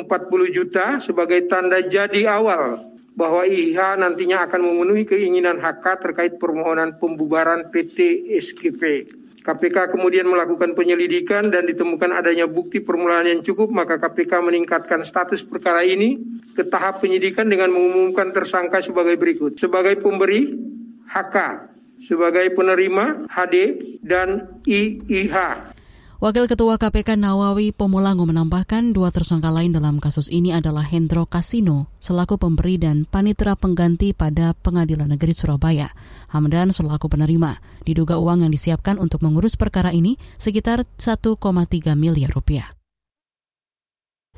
juta 0.48 0.96
sebagai 0.96 1.44
tanda 1.44 1.84
jadi 1.84 2.40
awal 2.40 2.88
bahwa 3.12 3.44
IH 3.44 4.00
nantinya 4.00 4.48
akan 4.48 4.72
memenuhi 4.72 5.04
keinginan 5.04 5.60
HK 5.60 5.86
terkait 6.00 6.40
permohonan 6.40 6.96
pembubaran 6.96 7.68
PT 7.68 8.32
SKP. 8.40 9.12
KPK 9.44 9.92
kemudian 9.92 10.24
melakukan 10.24 10.72
penyelidikan 10.72 11.52
dan 11.52 11.68
ditemukan 11.68 12.16
adanya 12.16 12.48
bukti 12.48 12.80
permulaan 12.80 13.28
yang 13.28 13.44
cukup, 13.44 13.68
maka 13.76 14.00
KPK 14.00 14.32
meningkatkan 14.40 15.04
status 15.04 15.44
perkara 15.44 15.84
ini 15.84 16.16
ke 16.56 16.64
tahap 16.64 17.04
penyidikan 17.04 17.44
dengan 17.44 17.76
mengumumkan 17.76 18.32
tersangka 18.32 18.80
sebagai 18.80 19.20
berikut. 19.20 19.60
Sebagai 19.60 20.00
pemberi, 20.00 20.56
HK. 21.12 21.36
Sebagai 22.00 22.56
penerima, 22.56 23.28
HD. 23.28 23.56
Dan 24.00 24.62
IIH. 24.64 25.36
Wakil 26.22 26.46
Ketua 26.46 26.78
KPK 26.78 27.18
Nawawi 27.18 27.74
Pomulango 27.74 28.30
menambahkan 28.30 28.94
dua 28.94 29.10
tersangka 29.10 29.50
lain 29.50 29.74
dalam 29.74 29.98
kasus 29.98 30.30
ini 30.30 30.54
adalah 30.54 30.86
Hendro 30.86 31.26
Kasino 31.26 31.90
selaku 31.98 32.38
pemberi 32.38 32.78
dan 32.78 33.10
panitera 33.10 33.58
pengganti 33.58 34.14
pada 34.14 34.54
Pengadilan 34.54 35.10
Negeri 35.10 35.34
Surabaya. 35.34 35.90
Hamdan 36.30 36.78
selaku 36.78 37.10
penerima. 37.10 37.58
Diduga 37.82 38.22
uang 38.22 38.46
yang 38.46 38.54
disiapkan 38.54 39.02
untuk 39.02 39.26
mengurus 39.26 39.58
perkara 39.58 39.90
ini 39.98 40.22
sekitar 40.38 40.86
1,3 41.02 41.42
miliar 41.98 42.30
rupiah. 42.30 42.70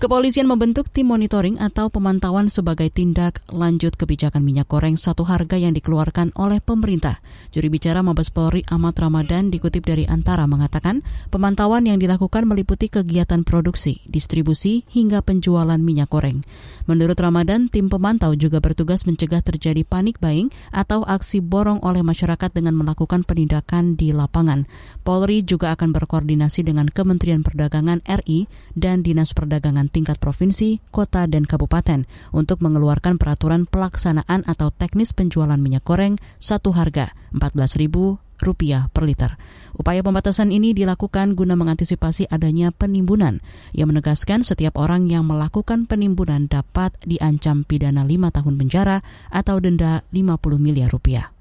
Kepolisian 0.04 0.52
membentuk 0.52 0.92
tim 0.92 1.08
monitoring 1.08 1.64
atau 1.64 1.88
pemantauan 1.88 2.52
sebagai 2.52 2.92
tindak 2.92 3.40
lanjut 3.48 3.96
kebijakan 3.96 4.44
minyak 4.44 4.68
goreng 4.68 5.00
satu 5.00 5.24
harga 5.24 5.56
yang 5.56 5.72
dikeluarkan 5.72 6.36
oleh 6.36 6.60
pemerintah. 6.60 7.24
Juri 7.56 7.72
bicara 7.72 8.04
Mabes 8.04 8.28
Polri 8.28 8.68
Ahmad 8.68 9.00
Ramadan 9.00 9.48
dikutip 9.48 9.88
dari 9.88 10.04
Antara 10.04 10.44
mengatakan 10.44 11.08
pemantauan 11.32 11.88
yang 11.88 12.04
dilakukan 12.04 12.44
meliputi 12.44 12.92
kegiatan 12.92 13.48
produksi, 13.48 14.04
distribusi, 14.04 14.84
hingga 14.92 15.24
penjualan 15.24 15.80
minyak 15.80 16.12
goreng. 16.12 16.44
Menurut 16.84 17.16
Ramadan, 17.16 17.72
tim 17.72 17.88
pemantau 17.88 18.36
juga 18.36 18.60
bertugas 18.60 19.08
mencegah 19.08 19.40
terjadi 19.40 19.88
panik 19.88 20.20
buying 20.20 20.52
atau 20.76 21.08
aksi 21.08 21.40
borong 21.40 21.80
oleh 21.80 22.04
masyarakat 22.04 22.52
dengan 22.52 22.76
melakukan 22.76 23.24
penindakan 23.24 23.96
di 23.96 24.12
lapangan. 24.12 24.68
Polri 25.08 25.48
juga 25.48 25.72
akan 25.72 25.96
berkoordinasi 25.96 26.68
dengan 26.68 26.92
Kementerian 26.92 27.40
Perdagangan 27.40 28.04
RI 28.04 28.52
dan 28.76 29.00
Dinas 29.00 29.32
Perdagangan 29.32 29.93
tingkat 29.94 30.18
provinsi, 30.18 30.82
kota, 30.90 31.30
dan 31.30 31.46
kabupaten 31.46 32.10
untuk 32.34 32.66
mengeluarkan 32.66 33.22
peraturan 33.22 33.70
pelaksanaan 33.70 34.42
atau 34.50 34.74
teknis 34.74 35.14
penjualan 35.14 35.62
minyak 35.62 35.86
goreng 35.86 36.18
satu 36.42 36.74
harga 36.74 37.14
Rp14.000 37.38 38.18
rupiah 38.44 38.92
per 38.92 39.08
liter. 39.08 39.40
Upaya 39.74 40.06
pembatasan 40.06 40.54
ini 40.54 40.76
dilakukan 40.76 41.34
guna 41.34 41.58
mengantisipasi 41.58 42.30
adanya 42.30 42.70
penimbunan. 42.70 43.42
Ia 43.74 43.90
menegaskan 43.90 44.46
setiap 44.46 44.78
orang 44.78 45.10
yang 45.10 45.26
melakukan 45.26 45.90
penimbunan 45.90 46.46
dapat 46.46 46.94
diancam 47.08 47.66
pidana 47.66 48.06
5 48.06 48.36
tahun 48.36 48.56
penjara 48.60 48.98
atau 49.34 49.58
denda 49.58 50.06
50 50.14 50.60
miliar 50.62 50.92
rupiah. 50.94 51.33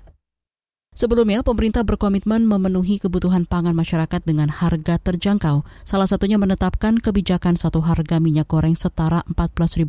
Sebelumnya, 0.92 1.40
pemerintah 1.40 1.88
berkomitmen 1.88 2.44
memenuhi 2.44 3.00
kebutuhan 3.00 3.48
pangan 3.48 3.72
masyarakat 3.72 4.20
dengan 4.28 4.52
harga 4.52 5.00
terjangkau. 5.00 5.64
Salah 5.88 6.04
satunya 6.04 6.36
menetapkan 6.36 7.00
kebijakan 7.00 7.56
satu 7.56 7.80
harga 7.80 8.20
minyak 8.20 8.44
goreng 8.52 8.76
setara 8.76 9.24
Rp14.000 9.24 9.88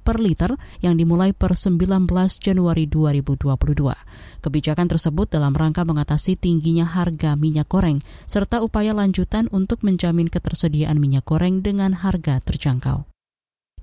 per 0.00 0.16
liter 0.16 0.56
yang 0.80 0.96
dimulai 0.96 1.36
per 1.36 1.52
19 1.52 2.08
Januari 2.40 2.88
2022. 2.88 3.44
Kebijakan 4.40 4.88
tersebut 4.88 5.28
dalam 5.28 5.52
rangka 5.52 5.84
mengatasi 5.84 6.40
tingginya 6.40 6.88
harga 6.88 7.36
minyak 7.36 7.68
goreng 7.68 8.00
serta 8.24 8.64
upaya 8.64 8.96
lanjutan 8.96 9.52
untuk 9.52 9.84
menjamin 9.84 10.32
ketersediaan 10.32 10.96
minyak 10.96 11.28
goreng 11.28 11.60
dengan 11.60 11.92
harga 11.92 12.40
terjangkau. 12.40 13.04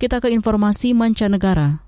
Kita 0.01 0.17
ke 0.17 0.33
informasi 0.33 0.97
mancanegara. 0.97 1.84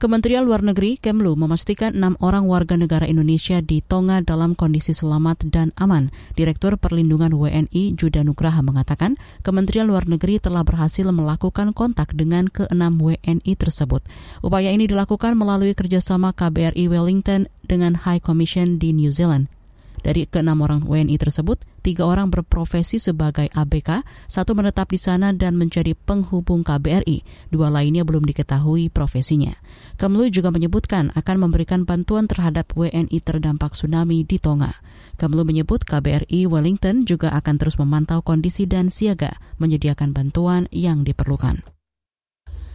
Kementerian 0.00 0.48
Luar 0.48 0.64
Negeri 0.64 0.96
Kemlu 0.96 1.36
memastikan 1.36 1.92
enam 1.92 2.16
orang 2.24 2.48
warga 2.48 2.72
negara 2.72 3.04
Indonesia 3.04 3.60
di 3.60 3.84
Tonga 3.84 4.24
dalam 4.24 4.56
kondisi 4.56 4.96
selamat 4.96 5.52
dan 5.52 5.76
aman. 5.76 6.08
Direktur 6.40 6.80
Perlindungan 6.80 7.36
WNI 7.36 8.00
Juda 8.00 8.24
Nugraha 8.24 8.64
mengatakan 8.64 9.20
Kementerian 9.44 9.84
Luar 9.92 10.08
Negeri 10.08 10.40
telah 10.40 10.64
berhasil 10.64 11.04
melakukan 11.04 11.76
kontak 11.76 12.16
dengan 12.16 12.48
keenam 12.48 12.96
WNI 12.96 13.52
tersebut. 13.60 14.00
Upaya 14.40 14.72
ini 14.72 14.88
dilakukan 14.88 15.36
melalui 15.36 15.76
kerjasama 15.76 16.32
KBRI 16.32 16.88
Wellington 16.88 17.52
dengan 17.68 17.92
High 17.92 18.24
Commission 18.24 18.80
di 18.80 18.96
New 18.96 19.12
Zealand. 19.12 19.59
Dari 20.00 20.24
keenam 20.24 20.64
orang 20.64 20.80
WNI 20.84 21.16
tersebut, 21.20 21.60
tiga 21.84 22.08
orang 22.08 22.32
berprofesi 22.32 22.96
sebagai 22.96 23.48
ABK, 23.52 24.04
satu 24.28 24.56
menetap 24.56 24.88
di 24.92 25.00
sana 25.00 25.32
dan 25.36 25.60
menjadi 25.60 25.92
penghubung 25.92 26.64
KBRI, 26.64 27.50
dua 27.52 27.68
lainnya 27.68 28.04
belum 28.04 28.24
diketahui 28.24 28.88
profesinya. 28.88 29.52
Kemlu 30.00 30.32
juga 30.32 30.48
menyebutkan 30.48 31.12
akan 31.12 31.36
memberikan 31.36 31.84
bantuan 31.84 32.24
terhadap 32.24 32.72
WNI 32.72 33.18
terdampak 33.20 33.76
tsunami 33.76 34.24
di 34.24 34.40
Tonga. 34.40 34.72
Kemlu 35.20 35.44
menyebut 35.44 35.84
KBRI 35.84 36.48
Wellington 36.48 37.04
juga 37.04 37.36
akan 37.36 37.60
terus 37.60 37.76
memantau 37.76 38.24
kondisi 38.24 38.64
dan 38.64 38.88
siaga 38.88 39.36
menyediakan 39.60 40.16
bantuan 40.16 40.64
yang 40.72 41.04
diperlukan. 41.04 41.79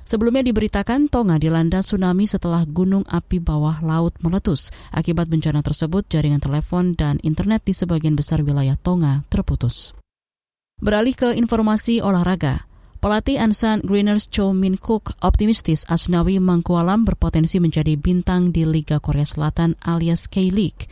Sebelumnya 0.06 0.46
diberitakan 0.46 1.10
Tonga 1.10 1.42
dilanda 1.42 1.82
tsunami 1.82 2.30
setelah 2.30 2.62
gunung 2.70 3.02
api 3.10 3.42
bawah 3.42 3.82
laut 3.82 4.14
meletus. 4.22 4.70
Akibat 4.94 5.26
bencana 5.26 5.66
tersebut, 5.66 6.06
jaringan 6.06 6.38
telepon 6.38 6.94
dan 6.94 7.18
internet 7.26 7.66
di 7.66 7.74
sebagian 7.74 8.14
besar 8.14 8.46
wilayah 8.46 8.78
Tonga 8.78 9.26
terputus. 9.34 9.98
Beralih 10.78 11.18
ke 11.18 11.34
informasi 11.34 12.06
olahraga. 12.06 12.70
Pelatih 13.02 13.38
Ansan 13.42 13.82
Greeners 13.82 14.30
Cho 14.30 14.54
Min 14.54 14.78
Cook 14.78 15.14
optimistis 15.26 15.86
Asnawi 15.90 16.38
Mangkualam 16.38 17.06
berpotensi 17.06 17.58
menjadi 17.58 17.98
bintang 17.98 18.50
di 18.54 18.66
Liga 18.66 19.02
Korea 19.02 19.26
Selatan 19.26 19.74
alias 19.82 20.30
K-League. 20.30 20.86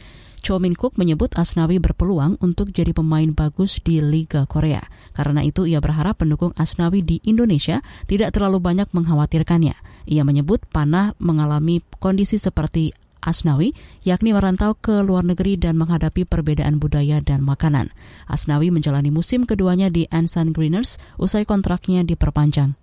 Cho 0.44 0.60
Min 0.60 0.76
Kook 0.76 1.00
menyebut 1.00 1.32
Asnawi 1.40 1.80
berpeluang 1.80 2.36
untuk 2.44 2.76
jadi 2.76 2.92
pemain 2.92 3.32
bagus 3.32 3.80
di 3.80 4.04
Liga 4.04 4.44
Korea. 4.44 4.84
Karena 5.16 5.40
itu 5.40 5.64
ia 5.64 5.80
berharap 5.80 6.20
pendukung 6.20 6.52
Asnawi 6.60 7.00
di 7.00 7.24
Indonesia 7.24 7.80
tidak 8.12 8.36
terlalu 8.36 8.60
banyak 8.60 8.92
mengkhawatirkannya. 8.92 9.72
Ia 10.04 10.28
menyebut 10.28 10.68
Panah 10.68 11.16
mengalami 11.24 11.80
kondisi 11.96 12.36
seperti 12.36 12.92
Asnawi, 13.24 13.72
yakni 14.04 14.36
merantau 14.36 14.76
ke 14.76 15.00
luar 15.00 15.24
negeri 15.24 15.56
dan 15.56 15.80
menghadapi 15.80 16.28
perbedaan 16.28 16.76
budaya 16.76 17.24
dan 17.24 17.40
makanan. 17.40 17.96
Asnawi 18.28 18.68
menjalani 18.68 19.16
musim 19.16 19.48
keduanya 19.48 19.88
di 19.88 20.12
Ansan 20.12 20.52
Greeners 20.52 21.00
usai 21.16 21.48
kontraknya 21.48 22.04
diperpanjang. 22.04 22.83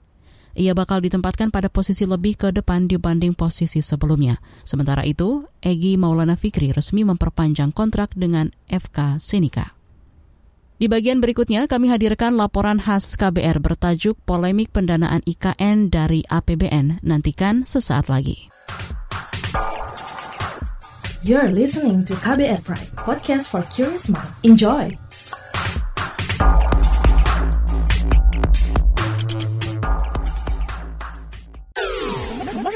Ia 0.61 0.76
bakal 0.76 1.00
ditempatkan 1.00 1.49
pada 1.49 1.73
posisi 1.73 2.05
lebih 2.05 2.37
ke 2.37 2.52
depan 2.52 2.85
dibanding 2.85 3.33
posisi 3.33 3.81
sebelumnya. 3.81 4.37
Sementara 4.69 5.09
itu, 5.09 5.49
Egi 5.64 5.97
Maulana 5.97 6.37
Fikri 6.37 6.76
resmi 6.76 7.00
memperpanjang 7.00 7.73
kontrak 7.73 8.12
dengan 8.12 8.52
FK 8.69 9.17
Senika. 9.17 9.73
Di 10.76 10.85
bagian 10.85 11.25
berikutnya, 11.25 11.64
kami 11.64 11.88
hadirkan 11.88 12.37
laporan 12.37 12.76
khas 12.76 13.17
KBR 13.17 13.64
bertajuk 13.64 14.21
Polemik 14.29 14.69
Pendanaan 14.69 15.25
IKN 15.25 15.88
dari 15.88 16.29
APBN. 16.29 17.00
Nantikan 17.09 17.64
sesaat 17.64 18.12
lagi. 18.12 18.52
You're 21.25 21.52
listening 21.52 22.05
to 22.09 22.17
KBR 22.21 22.64
Pride, 22.64 22.93
podcast 23.00 23.49
for 23.49 23.64
curious 23.73 24.09
mind. 24.09 24.33
Enjoy! 24.45 25.10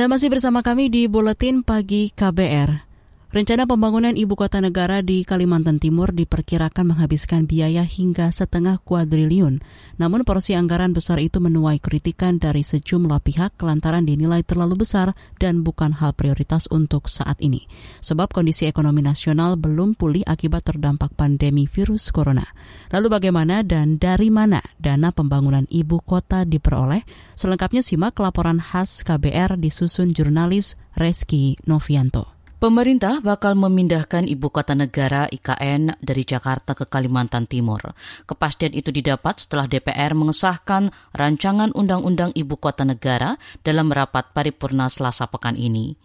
Anda 0.00 0.16
masih 0.16 0.32
bersama 0.32 0.64
kami 0.64 0.88
di 0.88 1.12
Buletin 1.12 1.60
Pagi 1.60 2.08
KBR. 2.08 2.89
Rencana 3.30 3.62
pembangunan 3.62 4.18
ibu 4.18 4.34
kota 4.34 4.58
negara 4.58 5.06
di 5.06 5.22
Kalimantan 5.22 5.78
Timur 5.78 6.10
diperkirakan 6.10 6.90
menghabiskan 6.90 7.46
biaya 7.46 7.86
hingga 7.86 8.26
setengah 8.34 8.82
kuadriliun. 8.82 9.62
Namun 10.02 10.26
porsi 10.26 10.58
anggaran 10.58 10.90
besar 10.90 11.22
itu 11.22 11.38
menuai 11.38 11.78
kritikan 11.78 12.42
dari 12.42 12.66
sejumlah 12.66 13.22
pihak 13.22 13.54
lantaran 13.62 14.02
dinilai 14.02 14.42
terlalu 14.42 14.82
besar 14.82 15.14
dan 15.38 15.62
bukan 15.62 15.94
hal 15.94 16.10
prioritas 16.10 16.66
untuk 16.74 17.06
saat 17.06 17.38
ini. 17.38 17.70
Sebab 18.02 18.34
kondisi 18.34 18.66
ekonomi 18.66 18.98
nasional 18.98 19.54
belum 19.54 19.94
pulih 19.94 20.26
akibat 20.26 20.66
terdampak 20.66 21.14
pandemi 21.14 21.70
virus 21.70 22.10
corona. 22.10 22.50
Lalu 22.90 23.14
bagaimana 23.14 23.62
dan 23.62 24.02
dari 24.02 24.34
mana 24.34 24.58
dana 24.82 25.14
pembangunan 25.14 25.70
ibu 25.70 26.02
kota 26.02 26.42
diperoleh? 26.42 27.06
Selengkapnya 27.38 27.86
simak 27.86 28.18
laporan 28.18 28.58
khas 28.58 29.06
KBR 29.06 29.54
disusun 29.54 30.18
jurnalis 30.18 30.74
Reski 30.98 31.54
Novianto. 31.70 32.39
Pemerintah 32.60 33.24
bakal 33.24 33.56
memindahkan 33.56 34.28
ibu 34.28 34.52
kota 34.52 34.76
negara 34.76 35.24
IKN 35.32 35.96
dari 35.96 36.28
Jakarta 36.28 36.76
ke 36.76 36.84
Kalimantan 36.84 37.48
Timur. 37.48 37.80
Kepastian 38.28 38.76
itu 38.76 38.92
didapat 38.92 39.40
setelah 39.40 39.64
DPR 39.64 40.12
mengesahkan 40.12 40.92
rancangan 41.16 41.72
undang-undang 41.72 42.36
ibu 42.36 42.60
kota 42.60 42.84
negara 42.84 43.40
dalam 43.64 43.88
rapat 43.88 44.36
paripurna 44.36 44.92
Selasa 44.92 45.24
pekan 45.32 45.56
ini. 45.56 45.96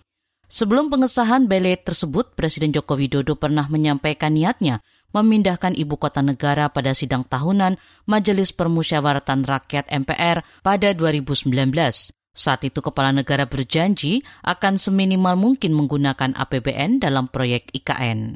Sebelum 0.48 0.88
pengesahan 0.88 1.44
bele 1.52 1.76
tersebut, 1.76 2.40
Presiden 2.40 2.72
Joko 2.72 2.96
Widodo 2.96 3.36
pernah 3.36 3.68
menyampaikan 3.68 4.32
niatnya 4.32 4.80
memindahkan 5.12 5.76
ibu 5.76 6.00
kota 6.00 6.24
negara 6.24 6.72
pada 6.72 6.96
sidang 6.96 7.28
tahunan 7.28 7.76
Majelis 8.08 8.56
Permusyawaratan 8.56 9.44
Rakyat 9.44 9.92
MPR 9.92 10.40
pada 10.64 10.96
2019. 10.96 11.52
Saat 12.36 12.68
itu 12.68 12.84
kepala 12.84 13.16
negara 13.16 13.48
berjanji 13.48 14.20
akan 14.44 14.76
seminimal 14.76 15.40
mungkin 15.40 15.72
menggunakan 15.72 16.36
APBN 16.36 17.00
dalam 17.00 17.32
proyek 17.32 17.72
IKN. 17.72 18.36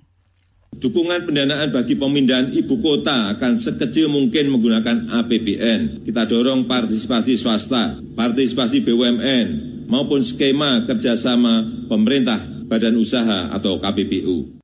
Dukungan 0.69 1.27
pendanaan 1.27 1.75
bagi 1.75 1.99
pemindahan 1.99 2.55
ibu 2.55 2.79
kota 2.79 3.35
akan 3.35 3.59
sekecil 3.59 4.07
mungkin 4.07 4.55
menggunakan 4.55 5.11
APBN. 5.19 6.07
Kita 6.07 6.23
dorong 6.29 6.63
partisipasi 6.69 7.35
swasta, 7.35 7.99
partisipasi 8.15 8.87
BUMN, 8.87 9.47
maupun 9.91 10.23
skema 10.23 10.85
kerjasama 10.87 11.67
pemerintah, 11.91 12.39
badan 12.71 12.95
usaha 12.95 13.51
atau 13.51 13.81
KPBU. 13.81 14.61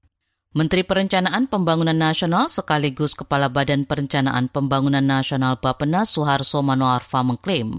Menteri 0.55 0.87
Perencanaan 0.87 1.51
Pembangunan 1.51 1.97
Nasional 1.97 2.47
sekaligus 2.47 3.11
Kepala 3.11 3.51
Badan 3.51 3.83
Perencanaan 3.83 4.47
Pembangunan 4.47 5.03
Nasional 5.03 5.59
Bappenas 5.59 6.15
Suharso 6.15 6.63
Manoarfa 6.63 7.27
mengklaim 7.27 7.75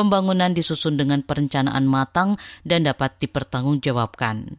pembangunan 0.00 0.56
disusun 0.56 0.96
dengan 0.96 1.20
perencanaan 1.20 1.84
matang 1.84 2.40
dan 2.64 2.88
dapat 2.88 3.20
dipertanggungjawabkan. 3.20 4.56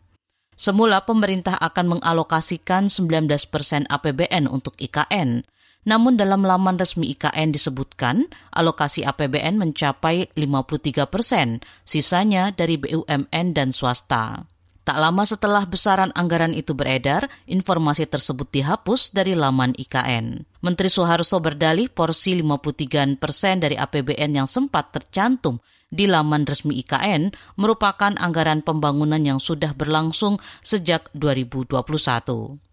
Semula 0.53 1.01
pemerintah 1.01 1.57
akan 1.57 1.97
mengalokasikan 1.97 2.85
19 2.85 3.25
persen 3.49 3.89
APBN 3.89 4.45
untuk 4.45 4.77
IKN, 4.77 5.41
namun 5.89 6.13
dalam 6.13 6.45
laman 6.45 6.77
resmi 6.77 7.09
IKN 7.17 7.49
disebutkan 7.49 8.29
alokasi 8.53 9.01
APBN 9.01 9.57
mencapai 9.57 10.29
53 10.37 11.09
persen, 11.09 11.65
sisanya 11.81 12.53
dari 12.53 12.77
BUMN 12.77 13.57
dan 13.57 13.73
swasta. 13.73 14.45
Tak 14.81 14.97
lama 14.97 15.21
setelah 15.29 15.61
besaran 15.69 16.09
anggaran 16.17 16.57
itu 16.57 16.73
beredar, 16.73 17.29
informasi 17.45 18.09
tersebut 18.09 18.49
dihapus 18.49 19.13
dari 19.13 19.37
laman 19.37 19.77
IKN. 19.77 20.41
Menteri 20.65 20.89
Soeharto 20.89 21.37
berdalih 21.37 21.85
porsi 21.93 22.33
53 22.41 23.21
persen 23.21 23.61
dari 23.61 23.77
APBN 23.77 24.41
yang 24.41 24.49
sempat 24.49 24.89
tercantum 24.89 25.61
di 25.91 26.09
laman 26.09 26.49
resmi 26.49 26.81
IKN 26.81 27.29
merupakan 27.61 28.15
anggaran 28.17 28.65
pembangunan 28.65 29.21
yang 29.21 29.37
sudah 29.37 29.77
berlangsung 29.77 30.41
sejak 30.65 31.13
2021. 31.13 32.70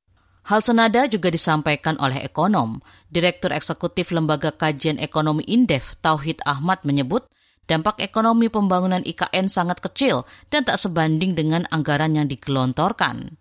Hal 0.43 0.59
senada 0.59 1.07
juga 1.07 1.31
disampaikan 1.31 1.95
oleh 2.03 2.19
ekonom. 2.19 2.83
Direktur 3.07 3.55
Eksekutif 3.55 4.11
Lembaga 4.11 4.51
Kajian 4.51 4.99
Ekonomi 4.99 5.47
Indef, 5.47 5.95
Tauhid 6.03 6.43
Ahmad 6.43 6.83
menyebut, 6.83 7.23
dampak 7.63 8.03
ekonomi 8.03 8.51
pembangunan 8.51 8.99
IKN 9.07 9.47
sangat 9.47 9.79
kecil 9.79 10.27
dan 10.51 10.67
tak 10.67 10.83
sebanding 10.83 11.31
dengan 11.31 11.63
anggaran 11.71 12.19
yang 12.19 12.27
digelontorkan. 12.27 13.39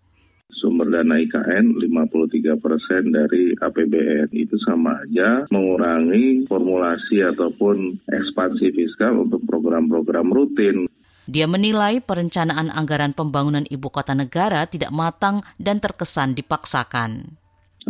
Sumber 0.62 0.86
dana 0.94 1.18
IKN 1.18 1.74
53 1.82 2.62
persen 2.62 3.10
dari 3.10 3.50
APBN 3.58 4.30
itu 4.30 4.54
sama 4.62 4.94
aja 5.02 5.42
mengurangi 5.50 6.46
formulasi 6.46 7.18
ataupun 7.34 7.98
ekspansi 8.06 8.70
fiskal 8.70 9.26
untuk 9.26 9.42
program-program 9.42 10.30
rutin. 10.30 10.86
Dia 11.32 11.48
menilai 11.48 12.04
perencanaan 12.04 12.68
anggaran 12.68 13.16
pembangunan 13.16 13.64
ibu 13.72 13.88
kota 13.88 14.12
negara 14.12 14.68
tidak 14.68 14.92
matang 14.92 15.40
dan 15.56 15.80
terkesan 15.80 16.36
dipaksakan. 16.36 17.40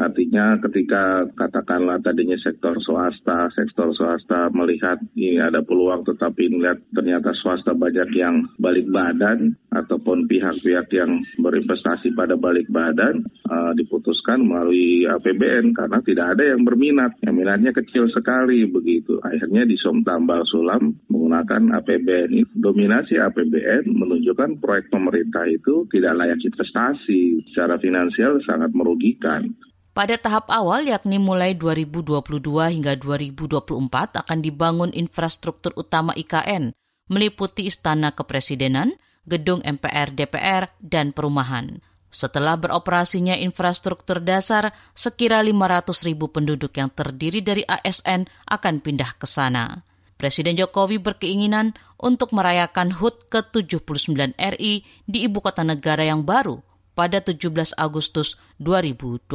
Artinya 0.00 0.56
ketika 0.62 1.28
katakanlah 1.36 2.00
tadinya 2.00 2.36
sektor 2.40 2.76
swasta, 2.80 3.52
sektor 3.52 3.92
swasta 3.92 4.48
melihat 4.56 4.96
ini 5.12 5.36
ada 5.36 5.60
peluang 5.60 6.04
tetapi 6.08 6.48
melihat 6.48 6.80
ternyata 6.96 7.36
swasta 7.36 7.76
banyak 7.76 8.08
yang 8.16 8.48
balik 8.56 8.88
badan 8.88 9.52
ataupun 9.68 10.24
pihak-pihak 10.28 10.88
yang 10.96 11.20
berinvestasi 11.40 12.16
pada 12.16 12.36
balik 12.40 12.68
badan 12.72 13.24
uh, 13.48 13.72
diputuskan 13.76 14.44
melalui 14.44 15.04
APBN 15.08 15.76
karena 15.76 15.98
tidak 16.04 16.26
ada 16.36 16.44
yang 16.56 16.62
berminat. 16.64 17.12
Yang 17.20 17.34
minatnya 17.36 17.72
kecil 17.76 18.08
sekali 18.12 18.64
begitu. 18.68 19.20
Akhirnya 19.20 19.68
disom 19.68 20.00
tambal 20.04 20.44
sulam 20.48 20.96
menggunakan 21.12 21.80
APBN. 21.82 22.56
Dominasi 22.56 23.20
APBN 23.20 23.92
menunjukkan 23.92 24.60
proyek 24.60 24.88
pemerintah 24.88 25.44
itu 25.48 25.84
tidak 25.92 26.16
layak 26.16 26.40
investasi. 26.40 27.44
Secara 27.52 27.76
finansial 27.76 28.40
sangat 28.44 28.72
merugikan. 28.72 29.52
Pada 29.92 30.16
tahap 30.16 30.48
awal 30.48 30.88
yakni 30.88 31.20
mulai 31.20 31.52
2022 31.52 32.40
hingga 32.72 32.96
2024 32.96 34.24
akan 34.24 34.38
dibangun 34.40 34.88
infrastruktur 34.96 35.76
utama 35.76 36.16
IKN 36.16 36.72
meliputi 37.12 37.68
istana 37.68 38.16
kepresidenan, 38.16 38.96
gedung 39.28 39.60
MPR 39.60 40.16
DPR, 40.16 40.72
dan 40.80 41.12
perumahan. 41.12 41.84
Setelah 42.08 42.56
beroperasinya 42.56 43.36
infrastruktur 43.36 44.24
dasar, 44.24 44.72
sekira 44.96 45.44
500 45.44 46.08
ribu 46.08 46.32
penduduk 46.32 46.72
yang 46.72 46.88
terdiri 46.88 47.44
dari 47.44 47.60
ASN 47.68 48.32
akan 48.48 48.80
pindah 48.80 49.20
ke 49.20 49.28
sana. 49.28 49.84
Presiden 50.16 50.56
Jokowi 50.56 51.04
berkeinginan 51.04 51.76
untuk 52.00 52.32
merayakan 52.32 52.96
HUT 52.96 53.28
ke-79 53.28 54.40
RI 54.40 54.88
di 55.04 55.18
ibu 55.20 55.44
kota 55.44 55.60
negara 55.68 56.00
yang 56.00 56.24
baru 56.24 56.71
pada 56.92 57.20
17 57.20 57.76
Agustus 57.76 58.36
2024. 58.60 59.28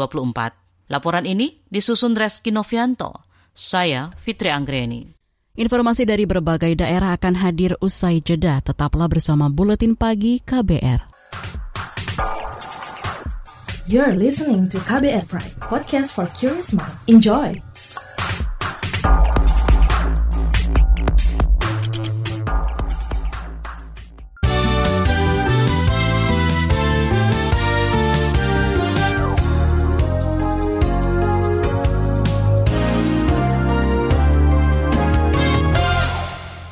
Laporan 0.87 1.25
ini 1.27 1.59
disusun 1.67 2.15
Reski 2.15 2.55
Novianto. 2.55 3.27
Saya 3.51 4.13
Fitri 4.15 4.53
Anggreni. 4.53 5.17
Informasi 5.57 6.05
dari 6.05 6.29
berbagai 6.29 6.77
daerah 6.77 7.17
akan 7.17 7.41
hadir 7.41 7.73
usai 7.81 8.21
jeda. 8.21 8.61
Tetaplah 8.61 9.09
bersama 9.09 9.49
Buletin 9.49 9.97
Pagi 9.97 10.37
KBR. 10.45 11.17
You're 13.87 14.19
listening 14.19 14.67
to 14.69 14.77
KBR 14.83 15.25
Pride, 15.31 15.55
podcast 15.63 16.11
for 16.11 16.27
curious 16.35 16.75
mind. 16.75 16.91
Enjoy! 17.07 17.66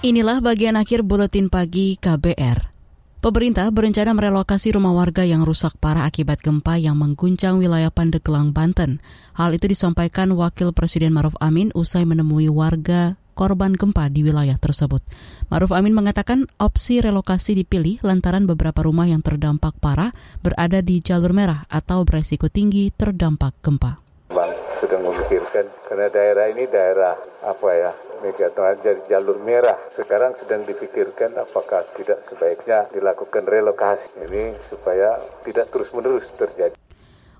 Inilah 0.05 0.37
bagian 0.37 0.77
akhir 0.77 1.01
buletin 1.01 1.49
pagi 1.49 1.97
KBR. 1.97 2.69
Pemerintah 3.25 3.65
berencana 3.73 4.13
merelokasi 4.13 4.77
rumah 4.77 4.93
warga 4.93 5.25
yang 5.25 5.41
rusak 5.41 5.81
parah 5.81 6.05
akibat 6.05 6.45
gempa 6.45 6.77
yang 6.77 6.93
mengguncang 6.93 7.57
wilayah 7.57 7.89
Pandeglang, 7.89 8.53
Banten. 8.53 9.01
Hal 9.33 9.57
itu 9.57 9.65
disampaikan 9.65 10.29
Wakil 10.37 10.77
Presiden 10.77 11.09
Maruf 11.09 11.33
Amin 11.41 11.73
usai 11.73 12.05
menemui 12.05 12.53
warga 12.53 13.17
korban 13.33 13.73
gempa 13.73 14.05
di 14.13 14.21
wilayah 14.21 14.61
tersebut. 14.61 15.01
Maruf 15.49 15.73
Amin 15.73 15.97
mengatakan 15.97 16.45
opsi 16.61 17.01
relokasi 17.01 17.57
dipilih 17.65 17.97
lantaran 18.05 18.45
beberapa 18.45 18.85
rumah 18.85 19.09
yang 19.09 19.25
terdampak 19.25 19.73
parah 19.81 20.13
berada 20.45 20.85
di 20.85 21.01
jalur 21.01 21.33
merah 21.33 21.65
atau 21.65 22.05
beresiko 22.05 22.45
tinggi 22.45 22.93
terdampak 22.93 23.57
gempa. 23.57 24.04
Memikirkan 25.25 25.65
karena 25.89 26.07
daerah 26.13 26.45
ini 26.53 26.69
daerah 26.69 27.17
apa 27.41 27.69
ya 27.73 27.89
Megatron 28.21 28.77
jadi 28.85 29.01
jalur 29.09 29.41
merah. 29.41 29.73
Sekarang 29.89 30.37
sedang 30.37 30.61
dipikirkan 30.69 31.33
apakah 31.41 31.81
tidak 31.97 32.21
sebaiknya 32.29 32.85
dilakukan 32.93 33.41
relokasi 33.41 34.21
ini 34.21 34.53
supaya 34.69 35.17
tidak 35.41 35.73
terus-menerus 35.73 36.29
terjadi. 36.37 36.84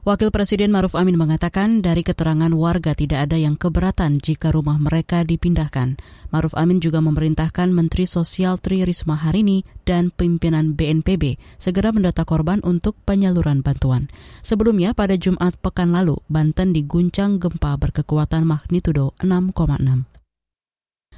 Wakil 0.05 0.29
Presiden 0.29 0.69
Maruf 0.69 0.93
Amin 0.93 1.17
mengatakan 1.17 1.81
dari 1.81 2.05
keterangan 2.05 2.53
warga 2.53 2.93
tidak 2.93 3.25
ada 3.25 3.41
yang 3.41 3.57
keberatan 3.57 4.21
jika 4.21 4.53
rumah 4.53 4.77
mereka 4.77 5.25
dipindahkan. 5.25 5.97
Maruf 6.29 6.53
Amin 6.53 6.77
juga 6.77 7.01
memerintahkan 7.01 7.73
Menteri 7.73 8.05
Sosial 8.05 8.61
Tri 8.61 8.85
Risma 8.85 9.17
Harini 9.17 9.65
dan 9.81 10.13
pimpinan 10.13 10.77
BNPB 10.77 11.41
segera 11.57 11.89
mendata 11.89 12.21
korban 12.21 12.61
untuk 12.61 12.93
penyaluran 13.01 13.65
bantuan. 13.65 14.05
Sebelumnya 14.45 14.93
pada 14.93 15.17
Jumat 15.17 15.57
pekan 15.57 15.89
lalu, 15.89 16.21
Banten 16.29 16.69
diguncang 16.69 17.41
gempa 17.41 17.73
berkekuatan 17.73 18.45
magnitudo 18.45 19.17
6,6. 19.25 20.05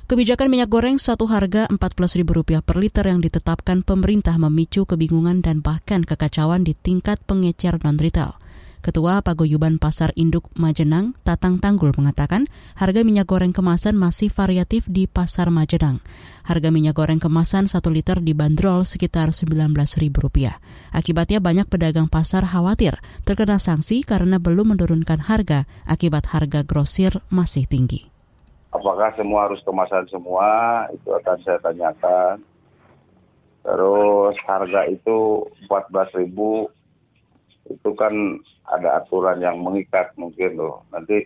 Kebijakan 0.08 0.48
minyak 0.48 0.72
goreng 0.72 0.96
satu 0.96 1.28
harga 1.28 1.68
Rp14.000 1.68 2.64
per 2.64 2.80
liter 2.80 3.04
yang 3.04 3.20
ditetapkan 3.20 3.84
pemerintah 3.84 4.40
memicu 4.40 4.88
kebingungan 4.88 5.44
dan 5.44 5.60
bahkan 5.60 6.08
kekacauan 6.08 6.64
di 6.64 6.72
tingkat 6.72 7.20
pengecer 7.28 7.76
non-retail. 7.84 8.40
Ketua 8.86 9.20
Paguyuban 9.26 9.82
Pasar 9.82 10.14
Induk 10.14 10.48
Majenang, 10.54 11.18
Tatang 11.26 11.58
Tanggul 11.58 11.92
mengatakan 11.98 12.46
harga 12.78 13.02
minyak 13.02 13.28
goreng 13.28 13.52
kemasan 13.52 13.98
masih 13.98 14.30
variatif 14.30 14.86
di 14.86 15.10
Pasar 15.10 15.50
Majenang. 15.50 16.00
Harga 16.46 16.70
minyak 16.72 16.96
goreng 16.96 17.20
kemasan 17.20 17.68
1 17.68 17.82
liter 17.92 18.22
dibanderol 18.22 18.86
sekitar 18.86 19.34
Rp19.000. 19.36 20.16
Akibatnya 20.94 21.40
banyak 21.44 21.68
pedagang 21.68 22.08
pasar 22.08 22.48
khawatir 22.48 23.02
terkena 23.28 23.60
sanksi 23.60 24.06
karena 24.06 24.40
belum 24.40 24.78
menurunkan 24.78 25.26
harga 25.26 25.66
akibat 25.84 26.30
harga 26.32 26.64
grosir 26.64 27.20
masih 27.34 27.68
tinggi. 27.68 28.08
Apakah 28.72 29.10
semua 29.18 29.50
harus 29.50 29.60
kemasan 29.66 30.06
semua? 30.08 30.48
Itu 30.94 31.12
akan 31.18 31.38
saya 31.42 31.60
tanyakan. 31.66 32.40
Terus 33.68 34.36
harga 34.48 34.88
itu 34.88 35.44
14.000 35.68 36.77
itu 37.68 37.90
kan 37.96 38.14
ada 38.68 39.04
aturan 39.04 39.40
yang 39.44 39.60
mengikat 39.60 40.12
mungkin 40.16 40.60
loh. 40.60 40.84
Nanti 40.92 41.24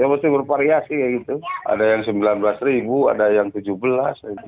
ya 0.00 0.08
mesti 0.08 0.28
bervariasi 0.28 0.94
ya 0.96 1.08
gitu. 1.20 1.36
Ada 1.68 1.84
yang 1.96 2.02
19 2.04 2.40
ribu, 2.64 3.12
ada 3.12 3.28
yang 3.28 3.52
17, 3.52 3.68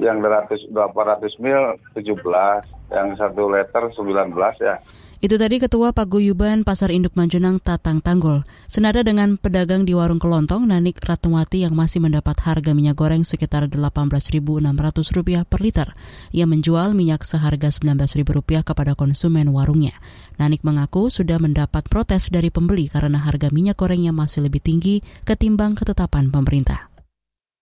yang 0.00 0.18
200, 0.24 0.72
800 0.72 1.44
mil 1.44 1.76
17, 1.92 2.64
yang 2.92 3.08
satu 3.16 3.42
liter 3.52 3.84
19 3.92 4.56
ya. 4.60 4.76
Itu 5.22 5.38
tadi 5.38 5.62
Ketua 5.62 5.94
Paguyuban 5.94 6.66
Pasar 6.66 6.90
Induk 6.90 7.14
Manjunang 7.14 7.62
Tatang 7.62 8.02
Tanggul. 8.02 8.42
Senada 8.66 9.06
dengan 9.06 9.38
pedagang 9.38 9.86
di 9.86 9.94
warung 9.94 10.18
kelontong, 10.18 10.66
Nanik 10.66 10.98
Ratnawati 10.98 11.62
yang 11.62 11.78
masih 11.78 12.02
mendapat 12.02 12.34
harga 12.42 12.74
minyak 12.74 12.98
goreng 12.98 13.22
sekitar 13.22 13.70
Rp18.600 13.70 15.46
per 15.46 15.60
liter. 15.62 15.88
Ia 16.34 16.50
menjual 16.50 16.98
minyak 16.98 17.22
seharga 17.22 17.70
Rp19.000 17.70 18.66
kepada 18.66 18.98
konsumen 18.98 19.54
warungnya. 19.54 19.94
Nanik 20.40 20.66
mengaku 20.66 21.12
sudah 21.12 21.38
mendapat 21.38 21.86
protes 21.86 22.32
dari 22.32 22.50
pembeli 22.50 22.90
karena 22.90 23.22
harga 23.22 23.54
minyak 23.54 23.78
gorengnya 23.78 24.10
masih 24.10 24.50
lebih 24.50 24.60
tinggi 24.60 25.06
ketimbang 25.22 25.78
ketetapan 25.78 26.34
pemerintah. 26.34 26.90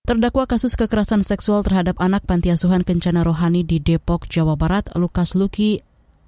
Terdakwa 0.02 0.50
kasus 0.50 0.74
kekerasan 0.74 1.22
seksual 1.22 1.62
terhadap 1.62 1.94
anak 2.02 2.26
panti 2.26 2.50
asuhan 2.50 2.82
Kencana 2.82 3.22
Rohani 3.22 3.62
di 3.62 3.78
Depok, 3.78 4.26
Jawa 4.26 4.58
Barat, 4.58 4.90
Lukas 4.98 5.38
Luki 5.38 5.78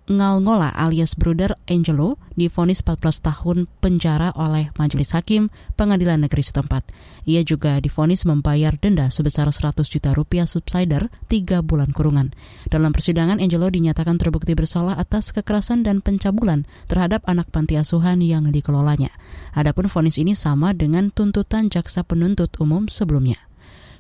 Ngalngola 0.05 0.69
alias 0.69 1.17
Bruder 1.17 1.57
Angelo 1.65 2.21
difonis 2.37 2.85
14 2.85 3.25
tahun 3.25 3.65
penjara 3.81 4.37
oleh 4.37 4.69
Majelis 4.77 5.17
Hakim 5.17 5.49
Pengadilan 5.81 6.21
Negeri 6.21 6.45
setempat. 6.45 6.93
Ia 7.25 7.41
juga 7.41 7.81
difonis 7.81 8.29
membayar 8.29 8.77
denda 8.77 9.09
sebesar 9.09 9.49
100 9.49 9.81
juta 9.89 10.13
rupiah 10.13 10.45
subsider 10.45 11.09
3 11.33 11.65
bulan 11.65 11.89
kurungan. 11.97 12.37
Dalam 12.69 12.93
persidangan, 12.93 13.41
Angelo 13.41 13.73
dinyatakan 13.73 14.21
terbukti 14.21 14.53
bersalah 14.53 15.01
atas 15.01 15.33
kekerasan 15.33 15.89
dan 15.89 16.05
pencabulan 16.05 16.69
terhadap 16.85 17.25
anak 17.25 17.49
panti 17.49 17.81
asuhan 17.81 18.21
yang 18.21 18.45
dikelolanya. 18.53 19.09
Adapun 19.57 19.89
vonis 19.89 20.21
ini 20.21 20.37
sama 20.37 20.77
dengan 20.77 21.09
tuntutan 21.17 21.73
jaksa 21.73 22.05
penuntut 22.05 22.53
umum 22.61 22.93
sebelumnya. 22.93 23.41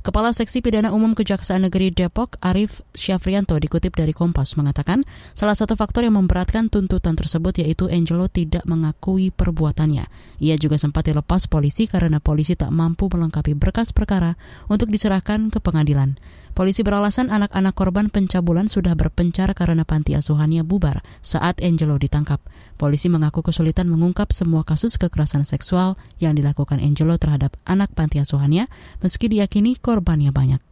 Kepala 0.04 0.36
Seksi 0.36 0.60
Pidana 0.60 0.92
Umum 0.92 1.16
Kejaksaan 1.16 1.64
Negeri 1.64 1.88
Depok, 1.88 2.36
Arif 2.44 2.84
Syafrianto, 2.92 3.56
dikutip 3.56 3.96
dari 3.96 4.12
Kompas, 4.12 4.52
mengatakan 4.52 5.00
salah 5.32 5.56
satu 5.56 5.80
faktor 5.80 6.04
yang 6.04 6.20
memberatkan 6.20 6.68
tuntutan 6.68 7.16
tersebut 7.16 7.64
yaitu 7.64 7.88
Angelo 7.88 8.28
tidak 8.28 8.68
mengakui 8.68 9.32
perbuatannya. 9.32 10.04
Ia 10.44 10.60
juga 10.60 10.76
sempat 10.76 11.08
dilepas 11.08 11.48
polisi 11.48 11.88
karena 11.88 12.20
polisi 12.20 12.52
tak 12.52 12.68
mampu 12.68 13.08
melengkapi 13.08 13.56
berkas 13.56 13.96
perkara 13.96 14.36
untuk 14.68 14.92
diserahkan 14.92 15.48
ke 15.48 15.56
pengadilan. 15.64 16.20
Polisi 16.54 16.86
beralasan 16.86 17.34
anak-anak 17.34 17.74
korban 17.74 18.06
pencabulan 18.14 18.70
sudah 18.70 18.94
berpencar 18.94 19.50
karena 19.58 19.82
panti 19.82 20.14
asuhannya 20.14 20.62
bubar 20.62 21.02
saat 21.18 21.58
Angelo 21.58 21.98
ditangkap. 21.98 22.38
Polisi 22.78 23.10
mengaku 23.10 23.42
kesulitan 23.42 23.90
mengungkap 23.90 24.30
semua 24.30 24.62
kasus 24.62 24.94
kekerasan 24.94 25.42
seksual 25.42 25.98
yang 26.22 26.38
dilakukan 26.38 26.78
Angelo 26.78 27.18
terhadap 27.18 27.58
anak 27.66 27.90
panti 27.98 28.22
asuhannya 28.22 28.70
meski 29.02 29.26
diyakini 29.26 29.74
korbannya 29.82 30.30
banyak. 30.30 30.62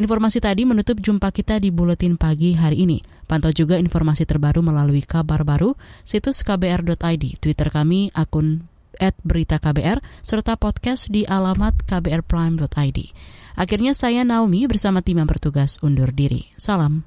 Informasi 0.00 0.40
tadi 0.40 0.64
menutup 0.64 0.96
jumpa 1.04 1.36
kita 1.36 1.60
di 1.60 1.68
Buletin 1.68 2.16
Pagi 2.16 2.56
hari 2.56 2.88
ini. 2.88 3.04
Pantau 3.28 3.52
juga 3.52 3.76
informasi 3.76 4.24
terbaru 4.24 4.64
melalui 4.64 5.04
kabar 5.04 5.44
baru, 5.44 5.76
situs 6.08 6.40
kbr.id, 6.40 7.24
Twitter 7.44 7.68
kami, 7.68 8.08
akun 8.16 8.64
KBR, 8.98 9.98
serta 10.26 10.58
podcast 10.58 11.10
di 11.10 11.22
alamat 11.22 11.86
kbrprime.id. 11.86 12.98
Akhirnya 13.58 13.90
saya 13.90 14.22
Naomi 14.22 14.70
bersama 14.70 15.02
tim 15.02 15.18
yang 15.18 15.26
bertugas 15.26 15.82
undur 15.82 16.14
diri. 16.14 16.46
Salam. 16.54 17.02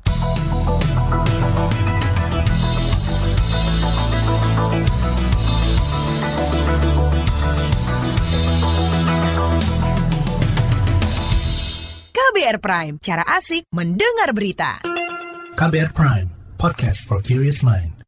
KBR 12.11 12.59
Prime, 12.59 12.95
cara 12.99 13.23
asik 13.39 13.71
mendengar 13.71 14.35
berita. 14.35 14.83
KBR 15.55 15.95
Prime, 15.95 16.27
podcast 16.59 16.99
for 17.07 17.23
curious 17.23 17.63
mind. 17.63 18.00